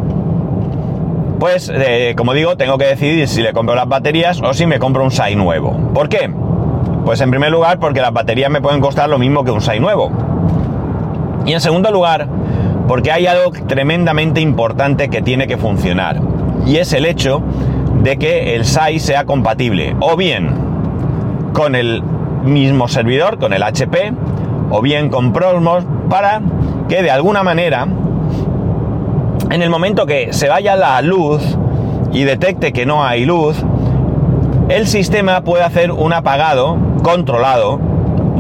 Pues, 1.39 1.71
eh, 1.73 2.15
como 2.17 2.35
digo, 2.35 2.57
tengo 2.57 2.79
que 2.79 2.87
decidir 2.87 3.29
si 3.29 3.43
le 3.43 3.53
compro 3.53 3.75
las 3.75 3.89
baterías 3.89 4.41
o 4.43 4.53
si 4.55 4.67
me 4.67 4.79
compro 4.81 5.05
un 5.05 5.13
SAI 5.13 5.37
nuevo. 5.37 5.93
¿Por 5.95 6.09
qué? 6.09 6.31
Pues 7.05 7.21
en 7.21 7.31
primer 7.31 7.53
lugar 7.53 7.79
porque 7.79 8.01
las 8.01 8.13
baterías 8.13 8.51
me 8.51 8.61
pueden 8.61 8.81
costar 8.81 9.09
lo 9.09 9.19
mismo 9.19 9.45
que 9.45 9.53
un 9.53 9.61
SAI 9.61 9.79
nuevo. 9.79 10.11
Y 11.47 11.53
en 11.53 11.61
segundo 11.61 11.91
lugar, 11.93 12.29
porque 12.89 13.13
hay 13.13 13.27
algo 13.27 13.53
tremendamente 13.67 14.41
importante 14.41 15.09
que 15.09 15.23
tiene 15.23 15.47
que 15.47 15.57
funcionar. 15.57 16.21
Y 16.67 16.77
es 16.77 16.93
el 16.93 17.07
hecho 17.07 17.41
de 18.03 18.17
que 18.19 18.57
el 18.57 18.65
SAI 18.65 18.99
sea 18.99 19.25
compatible 19.25 19.95
o 20.01 20.17
bien 20.17 20.51
con 21.53 21.75
el 21.75 22.03
mismo 22.45 22.89
servidor, 22.89 23.39
con 23.39 23.53
el 23.53 23.63
HP, 23.63 24.13
o 24.71 24.83
bien 24.83 25.09
con 25.09 25.33
Prosmos, 25.33 25.85
para 26.09 26.41
que 26.89 27.03
de 27.03 27.11
alguna 27.11 27.43
manera, 27.43 27.87
en 29.51 29.63
el 29.63 29.71
momento 29.71 30.07
que 30.07 30.33
se 30.33 30.49
vaya 30.49 30.77
la 30.77 31.01
luz 31.03 31.43
y 32.13 32.25
detecte 32.25 32.73
que 32.73 32.87
no 32.87 33.05
hay 33.05 33.25
luz, 33.25 33.63
el 34.69 34.87
sistema 34.87 35.43
puede 35.43 35.65
hacer 35.65 35.93
un 35.93 36.13
apagado 36.13 36.77
controlado 37.03 37.79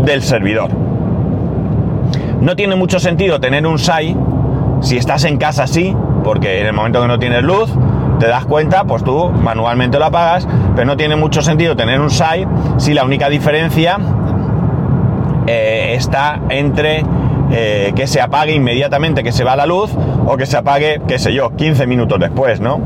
del 0.04 0.22
servidor. 0.22 0.70
No 2.40 2.54
tiene 2.54 2.76
mucho 2.76 3.00
sentido 3.00 3.40
tener 3.40 3.66
un 3.66 3.78
SAI 3.78 4.16
si 4.80 4.96
estás 4.96 5.24
en 5.24 5.38
casa 5.38 5.66
sí, 5.66 5.96
porque 6.22 6.60
en 6.60 6.66
el 6.66 6.72
momento 6.72 7.00
que 7.00 7.08
no 7.08 7.18
tienes 7.18 7.42
luz, 7.42 7.70
te 8.18 8.26
das 8.26 8.44
cuenta, 8.44 8.84
pues 8.84 9.04
tú 9.04 9.30
manualmente 9.30 9.98
lo 9.98 10.06
apagas, 10.06 10.46
pero 10.74 10.86
no 10.86 10.96
tiene 10.96 11.16
mucho 11.16 11.42
sentido 11.42 11.76
tener 11.76 12.00
un 12.00 12.10
SAI 12.10 12.46
si 12.76 12.94
la 12.94 13.04
única 13.04 13.28
diferencia 13.28 13.98
eh, 15.46 15.94
está 15.94 16.40
entre 16.50 17.04
eh, 17.50 17.92
que 17.96 18.06
se 18.06 18.20
apague 18.20 18.52
inmediatamente 18.52 19.24
que 19.24 19.32
se 19.32 19.44
va 19.44 19.56
la 19.56 19.66
luz 19.66 19.90
o 20.26 20.36
que 20.36 20.44
se 20.44 20.56
apague, 20.56 21.00
qué 21.08 21.18
sé 21.18 21.32
yo, 21.32 21.56
15 21.56 21.86
minutos 21.86 22.20
después, 22.20 22.60
¿no? 22.60 22.80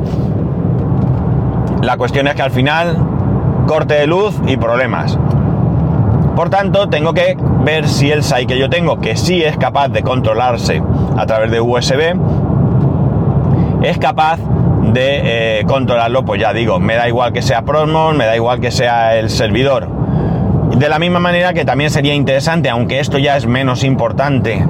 La 1.83 1.97
cuestión 1.97 2.29
es 2.29 2.35
que 2.35 2.43
al 2.43 2.53
final 2.53 2.97
corte 3.67 3.95
de 3.95 4.07
luz 4.07 4.41
y 4.47 4.57
problemas. 4.57 5.19
Por 6.37 6.49
tanto, 6.49 6.89
tengo 6.89 7.13
que 7.13 7.37
ver 7.65 7.89
si 7.89 8.11
el 8.11 8.23
SAI 8.23 8.47
que 8.47 8.59
yo 8.59 8.71
tengo, 8.71 9.01
que 9.01 9.17
sí 9.17 9.43
es 9.43 9.57
capaz 9.57 9.89
de 9.89 10.03
controlarse 10.03 10.83
a 11.17 11.27
través 11.27 11.51
de 11.51 11.61
USB, 11.61 12.15
es 13.83 13.99
capaz 13.99 14.39
de 14.93 15.61
eh, 15.61 15.65
controlarlo, 15.67 16.25
pues 16.25 16.41
ya 16.41 16.53
digo, 16.53 16.79
me 16.79 16.95
da 16.97 17.09
igual 17.09 17.33
que 17.33 17.43
sea 17.43 17.63
Prosmos, 17.63 18.15
me 18.15 18.27
da 18.27 18.37
igual 18.37 18.61
que 18.61 18.71
sea 18.71 19.17
el 19.17 19.31
servidor. 19.31 19.89
De 20.77 20.89
la 20.89 20.99
misma 20.99 21.19
manera 21.19 21.53
que 21.53 21.65
también 21.65 21.91
sería 21.91 22.15
interesante, 22.15 22.69
aunque 22.71 23.01
esto 23.01 23.19
ya 23.19 23.37
es 23.37 23.47
menos 23.47 23.85
importante 23.85 24.65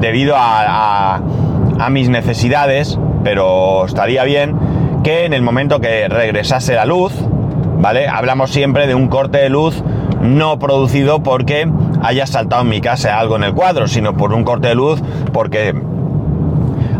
debido 0.00 0.34
a, 0.36 1.16
a 1.16 1.90
mis 1.90 2.08
necesidades, 2.08 2.98
pero 3.22 3.86
estaría 3.86 4.24
bien 4.24 4.56
que 5.02 5.24
en 5.24 5.32
el 5.32 5.42
momento 5.42 5.80
que 5.80 6.08
regresase 6.08 6.74
la 6.74 6.84
luz, 6.84 7.12
¿vale? 7.78 8.08
Hablamos 8.08 8.50
siempre 8.50 8.86
de 8.86 8.94
un 8.94 9.08
corte 9.08 9.38
de 9.38 9.48
luz 9.48 9.82
no 10.20 10.58
producido 10.58 11.22
porque 11.22 11.70
haya 12.02 12.26
saltado 12.26 12.62
en 12.62 12.68
mi 12.68 12.80
casa 12.80 13.18
algo 13.18 13.36
en 13.36 13.44
el 13.44 13.54
cuadro, 13.54 13.88
sino 13.88 14.16
por 14.16 14.32
un 14.34 14.44
corte 14.44 14.68
de 14.68 14.74
luz 14.74 15.02
porque 15.32 15.74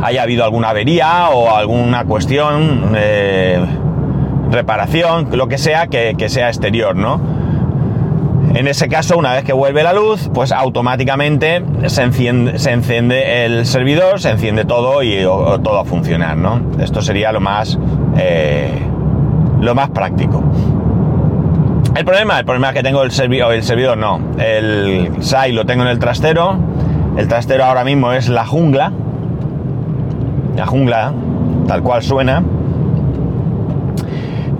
haya 0.02 0.22
habido 0.22 0.44
alguna 0.44 0.70
avería 0.70 1.28
o 1.30 1.54
alguna 1.54 2.04
cuestión, 2.04 2.92
eh, 2.96 3.64
reparación, 4.50 5.28
lo 5.32 5.48
que 5.48 5.58
sea, 5.58 5.86
que, 5.86 6.28
sea 6.28 6.48
exterior, 6.48 6.96
¿no? 6.96 7.20
En 8.54 8.66
ese 8.66 8.88
caso, 8.88 9.16
una 9.16 9.34
vez 9.34 9.44
que 9.44 9.52
vuelve 9.52 9.82
la 9.82 9.92
luz, 9.92 10.28
pues 10.34 10.50
automáticamente 10.50 11.62
se 11.86 12.02
enciende, 12.02 12.58
se 12.58 12.72
enciende 12.72 13.44
el 13.44 13.64
servidor, 13.64 14.20
se 14.20 14.30
enciende 14.30 14.64
todo 14.64 15.04
y 15.04 15.22
todo 15.22 15.78
a 15.78 15.84
funcionar, 15.84 16.36
¿no? 16.36 16.60
Esto 16.80 17.00
sería 17.00 17.30
lo 17.30 17.40
más, 17.40 17.78
eh, 18.18 18.72
lo 19.60 19.74
más 19.74 19.90
práctico. 19.90 20.42
El 21.94 22.04
problema, 22.04 22.38
el 22.38 22.44
problema 22.44 22.68
es 22.68 22.74
que 22.74 22.82
tengo 22.82 23.02
el 23.02 23.12
servidor, 23.12 23.52
el 23.52 23.62
servidor 23.62 23.98
no, 23.98 24.20
el 24.38 25.10
SAI 25.20 25.52
lo 25.52 25.64
tengo 25.64 25.82
en 25.82 25.88
el 25.88 25.98
trastero, 25.98 26.58
el 27.16 27.28
trastero 27.28 27.64
ahora 27.64 27.84
mismo 27.84 28.12
es 28.12 28.28
la 28.28 28.46
jungla, 28.46 28.92
la 30.56 30.66
jungla, 30.66 31.12
tal 31.66 31.82
cual 31.82 32.02
suena, 32.02 32.42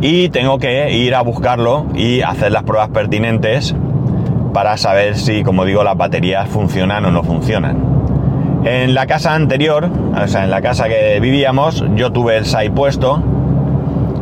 y 0.00 0.30
tengo 0.30 0.58
que 0.58 0.94
ir 0.94 1.14
a 1.14 1.22
buscarlo 1.22 1.86
y 1.94 2.22
hacer 2.22 2.52
las 2.52 2.62
pruebas 2.62 2.88
pertinentes 2.88 3.74
para 4.54 4.76
saber 4.76 5.16
si, 5.16 5.42
como 5.42 5.64
digo, 5.64 5.84
las 5.84 5.96
baterías 5.96 6.48
funcionan 6.48 7.04
o 7.04 7.10
no 7.10 7.22
funcionan. 7.22 7.90
En 8.64 8.94
la 8.94 9.06
casa 9.06 9.34
anterior, 9.34 9.88
o 10.14 10.28
sea, 10.28 10.44
en 10.44 10.50
la 10.50 10.60
casa 10.60 10.88
que 10.88 11.18
vivíamos, 11.20 11.84
yo 11.94 12.12
tuve 12.12 12.36
el 12.36 12.44
SAI 12.44 12.70
puesto, 12.70 13.22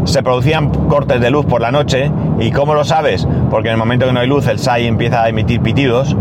se 0.04 0.22
producían 0.22 0.70
cortes 0.88 1.20
de 1.20 1.30
luz 1.30 1.44
por 1.44 1.60
la 1.60 1.70
noche. 1.70 2.10
¿Y 2.40 2.50
cómo 2.50 2.74
lo 2.74 2.84
sabes? 2.84 3.26
Porque 3.50 3.68
en 3.68 3.72
el 3.72 3.78
momento 3.78 4.06
que 4.06 4.12
no 4.12 4.20
hay 4.20 4.26
luz, 4.26 4.46
el 4.46 4.58
SAI 4.58 4.86
empieza 4.86 5.22
a 5.22 5.28
emitir 5.28 5.60
pitidos. 5.60 6.16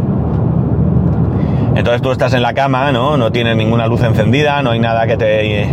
Entonces 1.88 2.02
tú 2.02 2.12
estás 2.12 2.34
en 2.34 2.41
la 2.41 2.54
cama, 2.54 2.91
¿no? 2.91 3.15
No 3.15 3.32
tienes 3.32 3.56
ninguna 3.56 3.88
luz 3.88 4.04
encendida, 4.04 4.62
no 4.62 4.71
hay 4.71 4.80
nada 4.82 5.08
que 5.08 5.15
te, 5.15 5.69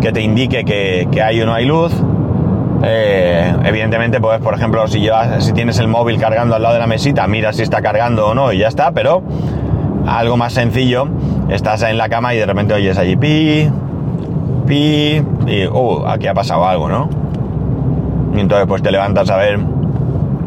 que 0.00 0.10
te 0.10 0.20
indique 0.20 0.64
que, 0.64 1.22
hay 1.22 1.40
o 1.40 1.46
no 1.46 1.54
hay 1.54 1.64
luz. 1.64 1.92
Eh, 2.82 3.54
evidentemente, 3.62 4.20
pues, 4.20 4.40
por 4.40 4.54
ejemplo, 4.54 4.88
si, 4.88 4.98
llevas, 4.98 5.44
si 5.44 5.52
tienes 5.52 5.78
el 5.78 5.86
móvil 5.86 6.18
cargando 6.18 6.56
al 6.56 6.62
lado 6.62 6.74
de 6.74 6.80
la 6.80 6.88
mesita, 6.88 7.28
mira 7.28 7.52
si 7.52 7.62
está 7.62 7.80
cargando 7.80 8.26
o 8.26 8.34
no 8.34 8.52
y 8.52 8.58
ya 8.58 8.66
está, 8.66 8.90
pero 8.90 9.22
algo 10.08 10.36
más 10.36 10.52
sencillo, 10.52 11.06
estás 11.48 11.80
en 11.82 11.96
la 11.96 12.08
cama 12.08 12.34
y 12.34 12.38
de 12.38 12.46
repente 12.46 12.74
oyes 12.74 12.98
allí 12.98 13.14
pi, 13.14 13.70
pi, 14.66 15.22
y, 15.46 15.66
uh, 15.68 16.08
aquí 16.08 16.26
ha 16.26 16.34
pasado 16.34 16.66
algo, 16.66 16.88
¿no? 16.88 17.08
Y 18.34 18.40
entonces 18.40 18.66
pues 18.66 18.82
te 18.82 18.90
levantas 18.90 19.30
a 19.30 19.36
ver 19.36 19.60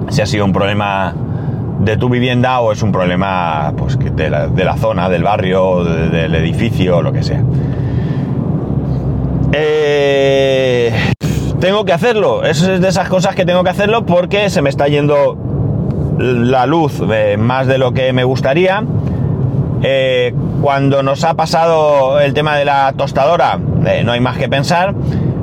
si 0.10 0.22
ha 0.22 0.26
sido 0.26 0.44
un 0.44 0.52
problema 0.52 1.16
de 1.80 1.98
tu 1.98 2.10
vivienda 2.10 2.60
o 2.60 2.72
es 2.72 2.84
un 2.84 2.92
problema 2.92 3.74
pues, 3.78 3.98
de, 4.00 4.30
la, 4.30 4.78
zona, 4.78 5.10
del 5.10 5.24
barrio, 5.24 5.84
del 5.84 6.36
edificio, 6.36 7.02
lo 7.02 7.12
que 7.14 7.24
sea. 7.24 7.44
Eh, 9.52 10.94
tengo 11.60 11.86
que 11.86 11.94
hacerlo, 11.94 12.44
eso 12.44 12.72
es 12.72 12.82
de 12.82 12.88
esas 12.88 13.10
cosas 13.10 13.36
que 13.36 13.46
tengo 13.46 13.64
que 13.64 13.70
hacerlo 13.70 14.06
porque 14.06 14.50
se 14.50 14.62
me 14.62 14.70
está 14.70 14.88
yendo 14.88 15.38
la 16.20 16.66
luz 16.66 17.02
más 17.38 17.68
de 17.68 17.78
lo 17.78 17.94
que 17.94 18.14
me 18.14 18.24
gustaría. 18.24 18.84
Eh, 19.82 20.34
cuando 20.62 21.04
nos 21.04 21.24
ha 21.24 21.36
pasado 21.36 22.20
el 22.20 22.34
tema 22.34 22.58
de 22.58 22.66
la 22.66 22.94
tostadora, 22.98 23.58
eh, 23.86 24.04
no 24.04 24.12
hay 24.12 24.20
más 24.20 24.38
que 24.38 24.50
pensar. 24.50 24.94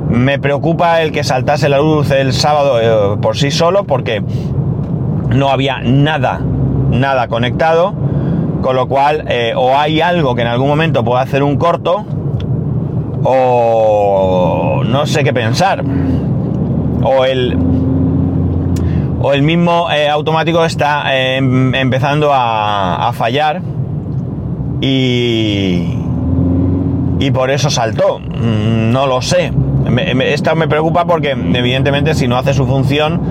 Me 0.09 0.39
preocupa 0.39 1.01
el 1.01 1.11
que 1.11 1.23
saltase 1.23 1.67
la 1.67 1.79
luz 1.79 2.11
el 2.11 2.31
sábado 2.31 3.19
por 3.19 3.35
sí 3.35 3.51
solo 3.51 3.83
porque 3.83 4.23
no 5.29 5.49
había 5.49 5.79
nada, 5.83 6.41
nada 6.91 7.27
conectado. 7.27 7.93
Con 8.61 8.75
lo 8.75 8.87
cual, 8.87 9.25
eh, 9.27 9.53
o 9.55 9.77
hay 9.77 10.01
algo 10.01 10.35
que 10.35 10.41
en 10.41 10.47
algún 10.47 10.67
momento 10.67 11.03
pueda 11.03 11.21
hacer 11.21 11.43
un 11.43 11.57
corto, 11.57 12.05
o 13.23 14.81
no 14.85 15.05
sé 15.05 15.23
qué 15.23 15.31
pensar. 15.31 15.83
O 17.03 17.23
el, 17.23 17.57
o 19.21 19.33
el 19.33 19.41
mismo 19.43 19.89
eh, 19.91 20.09
automático 20.09 20.65
está 20.65 21.15
em, 21.15 21.73
empezando 21.75 22.33
a, 22.33 23.07
a 23.07 23.13
fallar 23.13 23.61
y, 24.81 25.93
y 27.19 27.31
por 27.31 27.51
eso 27.51 27.69
saltó. 27.69 28.19
Mm, 28.19 28.91
no 28.91 29.07
lo 29.07 29.21
sé. 29.21 29.51
Esto 30.25 30.55
me 30.55 30.67
preocupa 30.67 31.05
porque 31.05 31.31
evidentemente 31.31 32.13
si 32.13 32.27
no 32.27 32.37
hace 32.37 32.53
su 32.53 32.65
función, 32.65 33.21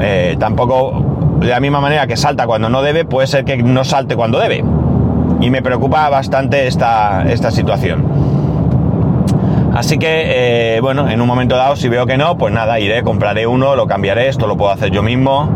eh, 0.00 0.36
tampoco 0.38 1.17
de 1.40 1.46
la 1.46 1.60
misma 1.60 1.80
manera 1.80 2.06
que 2.06 2.16
salta 2.16 2.46
cuando 2.46 2.68
no 2.68 2.82
debe, 2.82 3.04
puede 3.04 3.26
ser 3.26 3.44
que 3.44 3.56
no 3.56 3.84
salte 3.84 4.16
cuando 4.16 4.38
debe. 4.38 4.64
Y 5.40 5.50
me 5.50 5.62
preocupa 5.62 6.08
bastante 6.08 6.66
esta, 6.66 7.24
esta 7.28 7.50
situación. 7.50 8.04
Así 9.74 9.98
que, 9.98 10.76
eh, 10.76 10.80
bueno, 10.80 11.08
en 11.08 11.20
un 11.20 11.28
momento 11.28 11.56
dado, 11.56 11.76
si 11.76 11.88
veo 11.88 12.04
que 12.06 12.16
no, 12.16 12.36
pues 12.36 12.52
nada, 12.52 12.80
iré, 12.80 13.02
compraré 13.02 13.46
uno, 13.46 13.76
lo 13.76 13.86
cambiaré, 13.86 14.28
esto 14.28 14.46
lo 14.48 14.56
puedo 14.56 14.72
hacer 14.72 14.90
yo 14.90 15.02
mismo. 15.02 15.48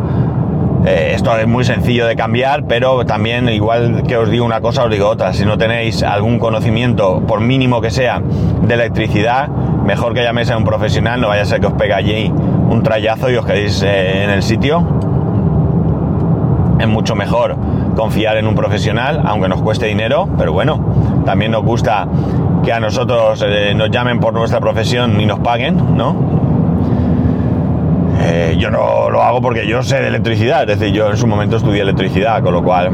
Eh, 0.87 1.12
esto 1.14 1.37
es 1.37 1.47
muy 1.47 1.64
sencillo 1.64 2.07
de 2.07 2.16
cambiar, 2.16 2.64
pero 2.66 3.05
también, 3.05 3.49
igual 3.49 4.03
que 4.07 4.16
os 4.16 4.31
digo 4.31 4.45
una 4.45 4.61
cosa, 4.61 4.85
os 4.85 4.90
digo 4.90 5.09
otra. 5.09 5.33
Si 5.33 5.45
no 5.45 5.59
tenéis 5.59 6.03
algún 6.03 6.38
conocimiento, 6.38 7.21
por 7.27 7.40
mínimo 7.40 7.81
que 7.81 7.90
sea, 7.90 8.21
de 8.62 8.75
electricidad, 8.75 9.49
mejor 9.49 10.14
que 10.14 10.23
llaméis 10.23 10.51
a 10.51 10.57
un 10.57 10.64
profesional, 10.64 11.21
no 11.21 11.29
vaya 11.29 11.42
a 11.42 11.45
ser 11.45 11.61
que 11.61 11.66
os 11.66 11.75
pegue 11.75 11.95
allí 11.95 12.33
un 12.68 12.83
trayazo 12.83 13.31
y 13.31 13.37
os 13.37 13.47
quedéis 13.47 13.83
eh, 13.83 14.25
en 14.25 14.31
el 14.31 14.42
sitio. 14.42 15.02
Es 16.83 16.88
mucho 16.88 17.14
mejor 17.14 17.55
confiar 17.95 18.37
en 18.38 18.49
un 18.49 18.57
profesional, 18.57 19.23
aunque 19.25 19.49
nos 19.49 19.62
cueste 19.62 19.87
dinero, 19.87 20.29
pero 20.37 20.53
bueno, 20.53 20.85
también 21.25 21.53
nos 21.53 21.62
gusta 21.62 22.09
que 22.64 22.73
a 22.73 22.81
nosotros 22.81 23.45
eh, 23.47 23.73
nos 23.73 23.88
llamen 23.88 24.18
por 24.18 24.35
nuestra 24.35 24.59
profesión 24.59 25.21
y 25.21 25.27
nos 25.27 25.38
paguen, 25.38 25.97
¿no? 25.97 26.16
Eh, 28.21 28.57
yo 28.59 28.68
no 28.73 29.11
lo 29.11 29.23
hago 29.23 29.40
porque 29.40 29.64
yo 29.64 29.81
sé 29.85 30.01
de 30.01 30.09
electricidad, 30.09 30.68
es 30.68 30.81
decir, 30.81 30.92
yo 30.92 31.09
en 31.09 31.16
su 31.16 31.29
momento 31.29 31.57
estudié 31.57 31.83
electricidad, 31.83 32.42
con 32.42 32.53
lo 32.53 32.64
cual 32.64 32.90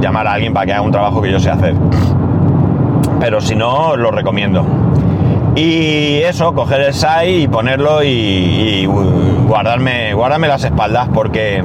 llamar 0.00 0.26
a 0.26 0.32
alguien 0.32 0.54
para 0.54 0.64
que 0.64 0.72
haga 0.72 0.80
un 0.80 0.92
trabajo 0.92 1.20
que 1.20 1.30
yo 1.30 1.38
sé 1.38 1.50
hacer. 1.50 1.74
Pero 3.20 3.42
si 3.42 3.54
no, 3.54 3.96
lo 3.98 4.10
recomiendo. 4.10 4.64
Y 5.56 6.20
eso, 6.22 6.54
coger 6.54 6.80
el 6.80 6.94
SAI 6.94 7.42
y 7.42 7.48
ponerlo 7.48 8.02
y, 8.02 8.06
y 8.06 8.86
guardarme, 8.86 10.14
guardarme 10.14 10.48
las 10.48 10.64
espaldas 10.64 11.08
porque 11.12 11.62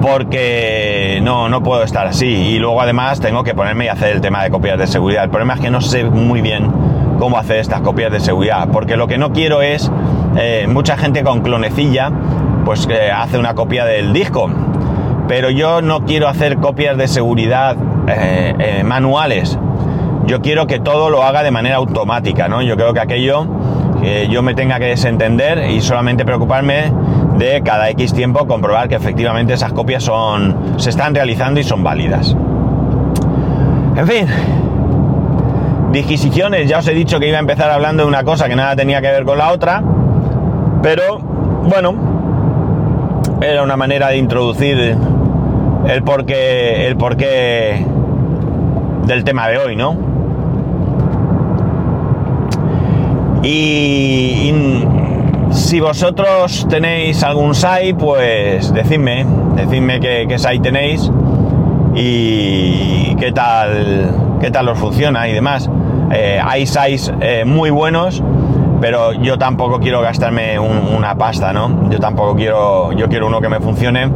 porque 0.00 1.20
no, 1.22 1.48
no 1.48 1.62
puedo 1.62 1.82
estar 1.82 2.06
así. 2.06 2.26
Y 2.26 2.58
luego 2.58 2.80
además 2.80 3.20
tengo 3.20 3.44
que 3.44 3.54
ponerme 3.54 3.86
y 3.86 3.88
hacer 3.88 4.12
el 4.12 4.20
tema 4.20 4.42
de 4.42 4.50
copias 4.50 4.78
de 4.78 4.86
seguridad. 4.86 5.24
El 5.24 5.30
problema 5.30 5.54
es 5.54 5.60
que 5.60 5.70
no 5.70 5.80
sé 5.80 6.04
muy 6.04 6.40
bien 6.40 6.70
cómo 7.18 7.38
hacer 7.38 7.56
estas 7.56 7.80
copias 7.80 8.12
de 8.12 8.20
seguridad, 8.20 8.68
porque 8.72 8.96
lo 8.96 9.08
que 9.08 9.18
no 9.18 9.32
quiero 9.32 9.60
es 9.60 9.90
eh, 10.36 10.66
mucha 10.68 10.96
gente 10.96 11.24
con 11.24 11.40
clonecilla, 11.40 12.12
pues 12.64 12.86
que 12.86 13.10
hace 13.10 13.38
una 13.38 13.54
copia 13.54 13.84
del 13.84 14.12
disco. 14.12 14.50
Pero 15.26 15.50
yo 15.50 15.82
no 15.82 16.04
quiero 16.04 16.28
hacer 16.28 16.58
copias 16.58 16.96
de 16.96 17.08
seguridad 17.08 17.76
eh, 18.08 18.54
eh, 18.58 18.84
manuales. 18.84 19.58
Yo 20.26 20.40
quiero 20.40 20.66
que 20.66 20.78
todo 20.78 21.10
lo 21.10 21.22
haga 21.22 21.42
de 21.42 21.50
manera 21.50 21.76
automática, 21.76 22.48
¿no? 22.48 22.62
Yo 22.62 22.76
creo 22.76 22.94
que 22.94 23.00
aquello 23.00 23.46
que 24.00 24.28
yo 24.28 24.42
me 24.42 24.54
tenga 24.54 24.78
que 24.78 24.86
desentender 24.86 25.70
y 25.70 25.80
solamente 25.80 26.24
preocuparme 26.24 26.92
de 27.38 27.62
cada 27.62 27.88
X 27.90 28.12
tiempo 28.12 28.46
comprobar 28.46 28.88
que 28.88 28.96
efectivamente 28.96 29.54
esas 29.54 29.72
copias 29.72 30.02
son, 30.02 30.74
se 30.76 30.90
están 30.90 31.14
realizando 31.14 31.60
y 31.60 31.64
son 31.64 31.84
válidas. 31.84 32.36
En 33.96 34.06
fin, 34.06 34.26
disquisiciones, 35.92 36.68
ya 36.68 36.78
os 36.78 36.88
he 36.88 36.94
dicho 36.94 37.18
que 37.18 37.28
iba 37.28 37.36
a 37.36 37.40
empezar 37.40 37.70
hablando 37.70 38.02
de 38.02 38.08
una 38.08 38.24
cosa 38.24 38.48
que 38.48 38.56
nada 38.56 38.76
tenía 38.76 39.00
que 39.00 39.08
ver 39.08 39.24
con 39.24 39.38
la 39.38 39.52
otra, 39.52 39.82
pero 40.82 41.18
bueno, 41.18 41.94
era 43.40 43.62
una 43.62 43.76
manera 43.76 44.08
de 44.08 44.18
introducir 44.18 44.96
el 45.86 46.02
porqué, 46.02 46.86
el 46.86 46.96
porqué 46.96 47.86
del 49.06 49.24
tema 49.24 49.48
de 49.48 49.58
hoy, 49.58 49.76
¿no? 49.76 49.96
Y, 53.42 54.50
y 54.50 54.97
si 55.50 55.80
vosotros 55.80 56.66
tenéis 56.68 57.22
algún 57.22 57.54
SAI, 57.54 57.92
pues 57.94 58.72
decidme, 58.72 59.26
decidme 59.54 60.00
qué, 60.00 60.26
qué 60.28 60.38
SAI 60.38 60.60
tenéis 60.60 61.10
y 61.94 63.14
qué 63.16 63.32
tal, 63.32 64.36
qué 64.40 64.50
tal 64.50 64.68
os 64.68 64.78
funciona 64.78 65.28
y 65.28 65.32
demás. 65.32 65.70
Eh, 66.12 66.40
hay 66.42 66.66
SAIs 66.66 67.12
eh, 67.20 67.44
muy 67.44 67.70
buenos, 67.70 68.22
pero 68.80 69.12
yo 69.12 69.38
tampoco 69.38 69.80
quiero 69.80 70.00
gastarme 70.00 70.58
un, 70.58 70.94
una 70.96 71.14
pasta, 71.16 71.52
¿no? 71.52 71.90
Yo 71.90 71.98
tampoco 71.98 72.34
quiero, 72.34 72.92
yo 72.92 73.08
quiero 73.08 73.26
uno 73.26 73.40
que 73.40 73.48
me 73.48 73.60
funcione, 73.60 74.10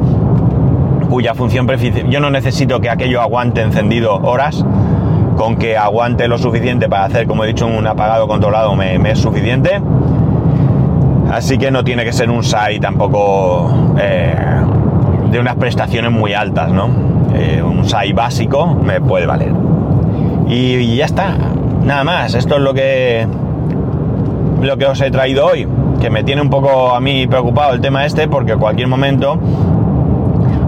cuya 1.11 1.35
función 1.35 1.67
yo 2.09 2.21
no 2.21 2.31
necesito 2.31 2.81
que 2.81 2.89
aquello 2.89 3.21
aguante 3.21 3.63
encendido 3.63 4.17
horas, 4.17 4.65
con 5.37 5.57
que 5.57 5.77
aguante 5.77 6.29
lo 6.29 6.39
suficiente 6.39 6.89
para 6.89 7.05
hacer, 7.05 7.27
como 7.27 7.45
he 7.45 7.49
dicho, 7.49 7.67
un 7.67 7.87
apagado 7.87 8.29
controlado 8.29 8.75
me 8.77 9.11
es 9.11 9.19
suficiente 9.19 9.81
Así 11.31 11.59
que 11.59 11.71
no 11.71 11.85
tiene 11.85 12.05
que 12.05 12.13
ser 12.13 12.31
un 12.31 12.43
SAI 12.43 12.81
tampoco 12.81 13.95
eh, 13.99 14.35
de 15.31 15.41
unas 15.41 15.57
prestaciones 15.57 16.11
muy 16.11 16.35
altas, 16.35 16.71
¿no? 16.71 16.91
Eh, 17.35 17.63
un 17.63 17.89
SAI 17.89 18.13
básico 18.13 18.67
me 18.67 19.01
puede 19.01 19.27
valer. 19.27 19.53
Y, 20.49 20.97
ya 20.97 21.07
está, 21.07 21.35
nada 21.85 22.05
más. 22.05 22.35
Esto 22.35 22.57
es 22.57 22.61
lo 22.61 22.75
que, 22.75 23.27
lo 24.61 24.77
que 24.77 24.87
os 24.87 25.01
he 25.01 25.11
traído 25.11 25.47
hoy. 25.47 25.67
Que 26.01 26.11
me 26.11 26.25
tiene 26.25 26.43
un 26.43 26.51
poco 26.51 26.95
a 26.95 27.01
mí 27.01 27.27
preocupado 27.27 27.73
el 27.73 27.81
tema 27.81 28.05
este, 28.05 28.29
porque 28.29 28.57
cualquier 28.57 28.89
momento. 28.89 29.39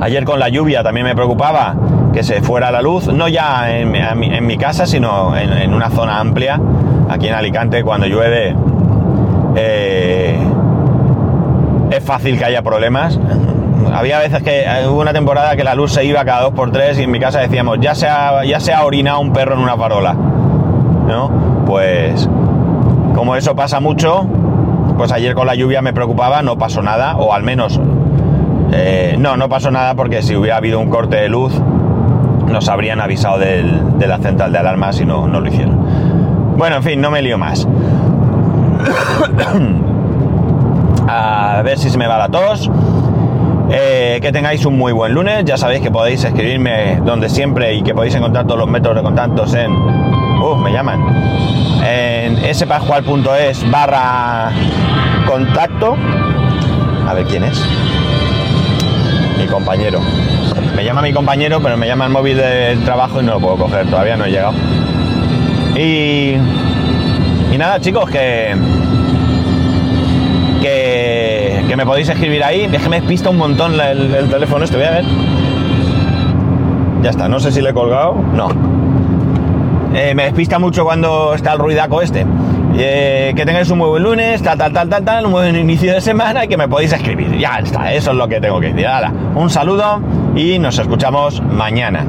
Ayer 0.01 0.25
con 0.25 0.38
la 0.38 0.49
lluvia 0.49 0.83
también 0.83 1.07
me 1.07 1.14
preocupaba 1.14 1.75
que 2.12 2.23
se 2.23 2.40
fuera 2.40 2.71
la 2.71 2.81
luz, 2.81 3.09
no 3.09 3.27
ya 3.27 3.77
en, 3.77 4.47
mi 4.47 4.57
casa, 4.57 4.87
sino 4.87 5.37
en, 5.37 5.75
una 5.75 5.90
zona 5.90 6.21
amplia. 6.21 6.61
Aquí 7.09 7.29
en 7.29 7.35
Alicante, 7.35 7.83
cuando 7.83 8.07
llueve, 8.07 8.55
eh, 9.57 10.38
es 11.90 12.05
fácil 12.05 12.38
que 12.38 12.45
haya 12.45 12.62
problemas. 12.62 13.19
Había 13.93 14.19
veces 14.19 14.43
que 14.43 14.62
eh, 14.62 14.88
hubo 14.88 15.01
una 15.01 15.12
temporada 15.12 15.57
que 15.57 15.64
la 15.64 15.75
luz 15.75 15.93
se 15.93 16.05
iba 16.05 16.25
cada 16.25 16.43
dos 16.43 16.55
por 16.55 16.73
tres 16.73 16.99
y 16.99 17.03
en 17.03 17.11
mi 17.11 17.21
casa 17.21 17.40
decíamos, 17.40 17.79
ya 17.81 17.95
se 17.95 18.09
ha, 18.09 18.45
ya 18.45 18.61
se 18.61 18.73
ha 18.73 18.85
orinado 18.85 19.21
un 19.21 19.33
perro 19.33 19.55
en 19.55 19.61
una 19.61 19.77
farola. 19.77 20.14
¿No? 20.14 21.31
Pues 21.67 22.29
como 23.14 23.37
eso 23.37 23.55
pasa 23.55 23.81
mucho, 23.81 24.27
pues 24.97 25.12
ayer 25.12 25.35
con 25.35 25.47
la 25.47 25.55
lluvia 25.55 25.83
me 25.83 25.93
preocupaba, 25.93 26.43
no 26.43 26.57
pasó 26.59 26.83
nada, 26.83 27.17
o 27.17 27.33
al 27.33 27.43
menos 27.43 27.81
eh, 28.73 29.17
no, 29.19 29.37
no 29.37 29.49
pasó 29.49 29.71
nada 29.71 29.95
porque 29.95 30.23
si 30.23 30.35
hubiera 30.35 30.57
habido 30.57 30.81
un 30.81 30.90
corte 30.90 31.17
de 31.17 31.29
luz 31.29 31.61
nos 32.49 32.69
habrían 32.69 33.01
avisado 33.01 33.38
del, 33.38 33.99
de 33.99 34.07
la 34.07 34.19
central 34.19 34.53
de 34.53 34.59
alarmas 34.59 35.01
y 35.01 35.05
no, 35.05 35.29
no 35.29 35.40
lo 35.40 35.49
hicieron. 35.49 36.55
Bueno, 36.57 36.77
en 36.77 36.83
fin, 36.83 37.01
no 37.01 37.11
me 37.11 37.23
lío 37.23 37.38
más. 37.38 37.67
a 41.09 41.62
ver 41.64 41.79
si 41.79 41.90
se 41.90 41.99
me 41.99 42.07
va 42.07 42.18
la 42.18 42.29
tos. 42.29 42.70
Eh, 43.70 44.18
que 44.20 44.31
tengáis 44.31 44.64
un 44.66 44.77
muy 44.77 44.92
buen 44.92 45.12
lunes. 45.12 45.44
Ya 45.44 45.57
sabéis 45.57 45.81
que 45.81 45.90
podéis 45.90 46.23
escribirme 46.25 47.01
donde 47.05 47.29
siempre 47.29 47.75
y 47.75 47.83
que 47.83 47.94
podéis 47.94 48.14
encontrar 48.14 48.47
todos 48.47 48.59
los 48.59 48.68
métodos 48.68 48.97
de 48.97 49.03
contactos 49.03 49.55
en. 49.55 49.73
Uh, 49.73 50.57
me 50.57 50.73
llaman. 50.73 51.01
En 51.85 52.55
spascual.es 52.55 53.70
barra 53.70 54.51
contacto. 55.27 55.97
A 57.07 57.14
ver 57.14 57.25
quién 57.25 57.44
es. 57.44 57.61
Mi 59.38 59.47
compañero. 59.47 60.01
Me 60.77 60.85
llama 60.85 61.03
mi 61.03 61.12
compañero, 61.12 61.61
pero 61.62 61.77
me 61.77 61.87
llama 61.87 62.07
el 62.07 62.12
móvil 62.12 62.37
del 62.37 62.83
trabajo 62.85 63.20
y 63.20 63.25
no 63.25 63.35
lo 63.35 63.40
puedo 63.40 63.57
coger. 63.57 63.87
Todavía 63.87 64.16
no 64.16 64.25
he 64.25 64.31
llegado. 64.31 64.55
Y. 65.77 66.37
Y 67.55 67.59
nada, 67.59 67.81
chicos, 67.81 68.11
que 68.11 68.53
que, 70.61 71.75
me 71.77 71.87
podéis 71.87 72.09
escribir 72.09 72.43
ahí. 72.43 72.69
Es 72.73 72.83
que 72.83 72.88
me 72.88 73.01
pista 73.01 73.31
un 73.31 73.37
montón 73.37 73.81
el, 73.81 74.29
teléfono 74.29 74.64
este, 74.64 74.77
voy 74.77 74.87
a 74.87 74.90
ver. 74.90 75.05
Ya 77.01 77.11
está, 77.11 77.29
no 77.29 77.38
sé 77.38 77.53
si 77.53 77.61
le 77.61 77.71
he 77.71 77.73
colgado. 77.73 78.17
No. 78.35 78.49
Eh, 79.95 80.17
me 80.17 80.25
despista 80.25 80.59
mucho 80.59 80.85
cuando 80.85 81.33
está 81.35 81.53
el 81.53 81.61
ruidaco 81.61 82.03
este. 82.03 82.27
Eh, 82.77 83.33
que 83.37 83.47
tengáis 83.47 83.71
un 83.71 83.79
muy 83.79 83.88
buen 83.88 84.03
lunes, 84.03 84.43
tal, 84.43 84.59
tal, 84.59 84.73
tal, 84.73 84.88
tal, 84.88 85.05
tal, 85.05 85.27
un 85.27 85.33
buen 85.33 85.55
inicio 85.55 85.95
de 85.95 86.01
semana 86.01 86.47
y 86.47 86.49
que 86.49 86.57
me 86.57 86.67
podéis 86.67 86.93
escribir. 86.93 87.38
Ya 87.38 87.61
está, 87.61 87.93
eso 87.93 88.11
es 88.11 88.17
lo 88.17 88.27
que 88.27 88.40
tengo 88.40 88.59
que 88.59 88.73
decir. 88.73 88.88
un 89.37 89.49
saludo 89.49 90.01
y 90.35 90.59
nos 90.59 90.77
escuchamos 90.77 91.40
mañana. 91.40 92.05